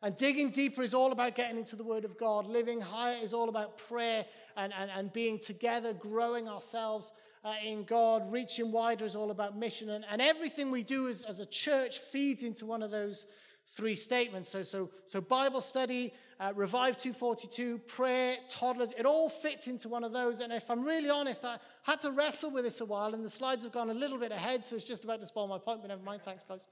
And 0.04 0.16
digging 0.16 0.52
deeper 0.52 0.84
is 0.84 0.94
all 0.94 1.12
about 1.14 1.34
getting 1.34 1.58
into 1.58 1.76
the 1.76 1.84
Word 1.84 2.06
of 2.06 2.16
God. 2.16 2.46
Living 2.46 2.80
higher 2.80 3.18
is 3.24 3.34
all 3.34 3.50
about 3.50 3.80
prayer 3.90 4.24
and, 4.56 4.72
and, 4.80 4.92
and 4.92 5.12
being 5.12 5.40
together, 5.40 5.94
growing 5.94 6.48
ourselves 6.48 7.12
uh, 7.48 7.54
in 7.64 7.84
God. 7.84 8.32
Reaching 8.32 8.72
wider 8.72 9.06
is 9.06 9.16
all 9.16 9.32
about 9.32 9.58
mission. 9.58 9.90
And, 9.90 10.04
and 10.12 10.22
everything 10.22 10.70
we 10.70 10.84
do 10.84 11.08
as, 11.08 11.24
as 11.24 11.40
a 11.40 11.46
church 11.46 12.00
feeds 12.00 12.44
into 12.44 12.66
one 12.66 12.84
of 12.84 12.92
those 12.92 13.26
three 13.74 13.96
statements. 13.96 14.50
So, 14.50 14.64
so, 14.64 14.90
so 15.06 15.22
Bible 15.22 15.62
study, 15.62 16.14
uh, 16.40 16.52
Revive 16.56 16.98
242, 16.98 17.80
prayer, 17.80 18.38
toddlers, 18.50 18.92
it 18.98 19.06
all 19.06 19.30
fits 19.30 19.68
into 19.68 19.88
one 19.88 20.04
of 20.04 20.12
those. 20.12 20.42
And 20.42 20.52
if 20.52 20.70
I'm 20.70 20.84
really 20.84 21.10
honest, 21.10 21.46
I 21.46 21.58
had 21.84 22.02
to 22.02 22.12
wrestle 22.12 22.52
with 22.52 22.66
this 22.66 22.82
a 22.82 22.86
while, 22.86 23.14
and 23.14 23.24
the 23.24 23.30
slides 23.30 23.64
have 23.64 23.72
gone 23.72 23.90
a 23.90 23.94
little 23.94 24.18
bit 24.18 24.32
ahead, 24.32 24.66
so 24.66 24.76
it's 24.76 24.84
just 24.84 25.04
about 25.04 25.22
to 25.22 25.26
spoil 25.26 25.48
my 25.48 25.58
point, 25.58 25.82
but 25.82 25.88
never 25.88 26.04
mind. 26.04 26.22
Thanks, 26.26 26.44
guys. 26.48 26.68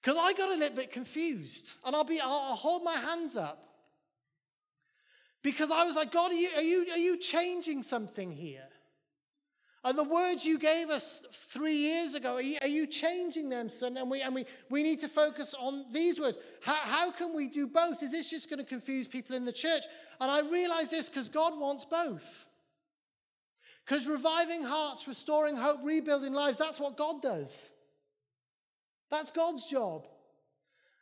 Because 0.00 0.18
I 0.18 0.32
got 0.34 0.50
a 0.50 0.54
little 0.54 0.76
bit 0.76 0.92
confused, 0.92 1.72
and 1.84 1.94
I'll 1.94 2.04
be, 2.04 2.20
I'll, 2.20 2.30
I'll 2.30 2.56
hold 2.56 2.84
my 2.84 2.96
hands 2.96 3.36
up. 3.36 3.73
Because 5.44 5.70
I 5.70 5.84
was 5.84 5.94
like, 5.94 6.10
God, 6.10 6.32
are 6.32 6.34
you, 6.34 6.48
are 6.56 6.62
you, 6.62 6.86
are 6.90 6.98
you 6.98 7.18
changing 7.18 7.82
something 7.82 8.32
here? 8.32 8.64
Are 9.84 9.92
the 9.92 10.02
words 10.02 10.46
you 10.46 10.58
gave 10.58 10.88
us 10.88 11.20
three 11.52 11.76
years 11.76 12.14
ago, 12.14 12.36
are 12.36 12.42
you, 12.42 12.56
are 12.62 12.66
you 12.66 12.86
changing 12.86 13.50
them, 13.50 13.68
son? 13.68 13.98
And, 13.98 14.10
we, 14.10 14.22
and 14.22 14.34
we, 14.34 14.46
we 14.70 14.82
need 14.82 15.00
to 15.00 15.08
focus 15.08 15.54
on 15.56 15.84
these 15.92 16.18
words. 16.18 16.38
How, 16.62 16.76
how 16.76 17.10
can 17.10 17.36
we 17.36 17.48
do 17.48 17.66
both? 17.66 18.02
Is 18.02 18.12
this 18.12 18.30
just 18.30 18.48
going 18.48 18.58
to 18.58 18.64
confuse 18.64 19.06
people 19.06 19.36
in 19.36 19.44
the 19.44 19.52
church? 19.52 19.82
And 20.18 20.30
I 20.30 20.40
realize 20.40 20.88
this 20.88 21.10
because 21.10 21.28
God 21.28 21.60
wants 21.60 21.84
both. 21.84 22.46
Because 23.84 24.08
reviving 24.08 24.62
hearts, 24.62 25.06
restoring 25.06 25.56
hope, 25.56 25.80
rebuilding 25.84 26.32
lives, 26.32 26.56
that's 26.56 26.80
what 26.80 26.96
God 26.96 27.20
does. 27.20 27.70
That's 29.10 29.30
God's 29.30 29.66
job. 29.66 30.06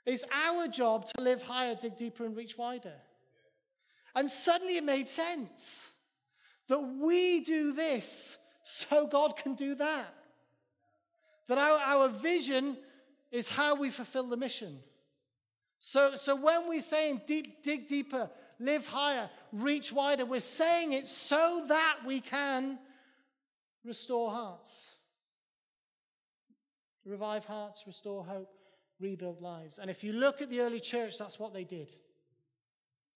It's 0.05 0.25
our 0.35 0.67
job 0.67 1.07
to 1.07 1.23
live 1.23 1.43
higher, 1.43 1.77
dig 1.77 1.97
deeper, 1.97 2.25
and 2.25 2.37
reach 2.37 2.59
wider. 2.59 2.95
And 4.15 4.29
suddenly 4.31 4.77
it 4.77 4.85
made 4.85 5.09
sense 5.09 5.89
that 6.69 6.81
we 6.81 7.41
do 7.45 7.73
this 7.73 8.37
so 8.63 9.07
God 9.07 9.37
can 9.37 9.55
do 9.55 9.75
that. 9.75 10.15
That 11.49 11.59
our, 11.59 11.79
our 11.79 12.09
vision 12.09 12.77
is 13.31 13.49
how 13.49 13.75
we 13.75 13.91
fulfill 13.91 14.29
the 14.29 14.37
mission. 14.37 14.79
So, 15.81 16.15
so 16.17 16.37
when 16.37 16.69
we're 16.69 16.81
saying 16.81 17.23
deep, 17.27 17.65
dig 17.65 17.89
deeper, 17.89 18.31
live 18.61 18.87
higher, 18.87 19.29
reach 19.53 19.93
wider, 19.93 20.25
we're 20.25 20.41
saying 20.41 20.93
it 20.93 21.09
so 21.09 21.65
that 21.69 21.99
we 22.07 22.21
can 22.21 22.79
restore 23.85 24.31
hearts, 24.31 24.93
revive 27.05 27.45
hearts, 27.45 27.83
restore 27.87 28.25
hope, 28.25 28.49
rebuild 29.01 29.43
lives. 29.43 29.79
And 29.79 29.91
if 29.91 30.05
you 30.05 30.13
look 30.13 30.41
at 30.41 30.51
the 30.51 30.61
early 30.61 30.79
church, 30.79 31.19
that's 31.19 31.39
what 31.39 31.53
they 31.53 31.65
did. 31.65 31.93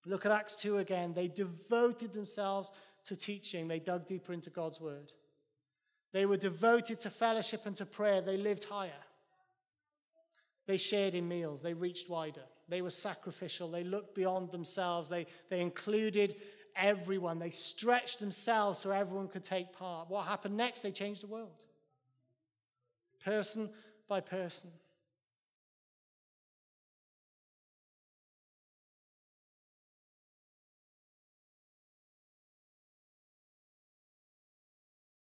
Look 0.07 0.25
at 0.25 0.33
Acts 0.33 0.55
2 0.55 0.79
again. 0.79 1.13
They 1.13 1.29
devoted 1.29 2.13
themselves 2.13 2.71
to 3.07 3.17
teaching, 3.17 3.69
they 3.69 3.79
dug 3.79 4.07
deeper 4.07 4.33
into 4.33 4.51
God's 4.51 4.81
word. 4.81 5.13
They 6.13 6.27
were 6.27 6.37
devoted 6.37 6.99
to 7.01 7.11
fellowship 7.11 7.67
and 7.67 7.77
to 7.77 7.87
prayer. 7.87 8.21
They 8.21 8.37
lived 8.37 8.65
higher. 8.65 8.91
They 10.67 10.77
shared 10.77 11.15
in 11.15 11.29
meals. 11.29 11.63
They 11.63 11.75
reached 11.75 12.11
wider. 12.11 12.43
They 12.69 12.83
were 12.83 12.91
sacrificial. 12.91 13.71
They 13.71 13.85
looked 13.85 14.15
beyond 14.15 14.51
themselves. 14.51 15.09
They, 15.09 15.27
they 15.51 15.61
included 15.61 16.37
everyone. 16.75 17.39
They 17.39 17.51
stretched 17.51 18.19
themselves 18.19 18.79
so 18.81 18.91
everyone 18.91 19.29
could 19.29 19.45
take 19.45 19.73
part. 19.73 20.11
What 20.11 20.27
happened 20.27 20.57
next? 20.57 20.81
They 20.81 20.91
changed 20.91 21.23
the 21.23 21.29
world. 21.29 21.65
Person 23.25 23.71
by 24.09 24.21
person. 24.21 24.71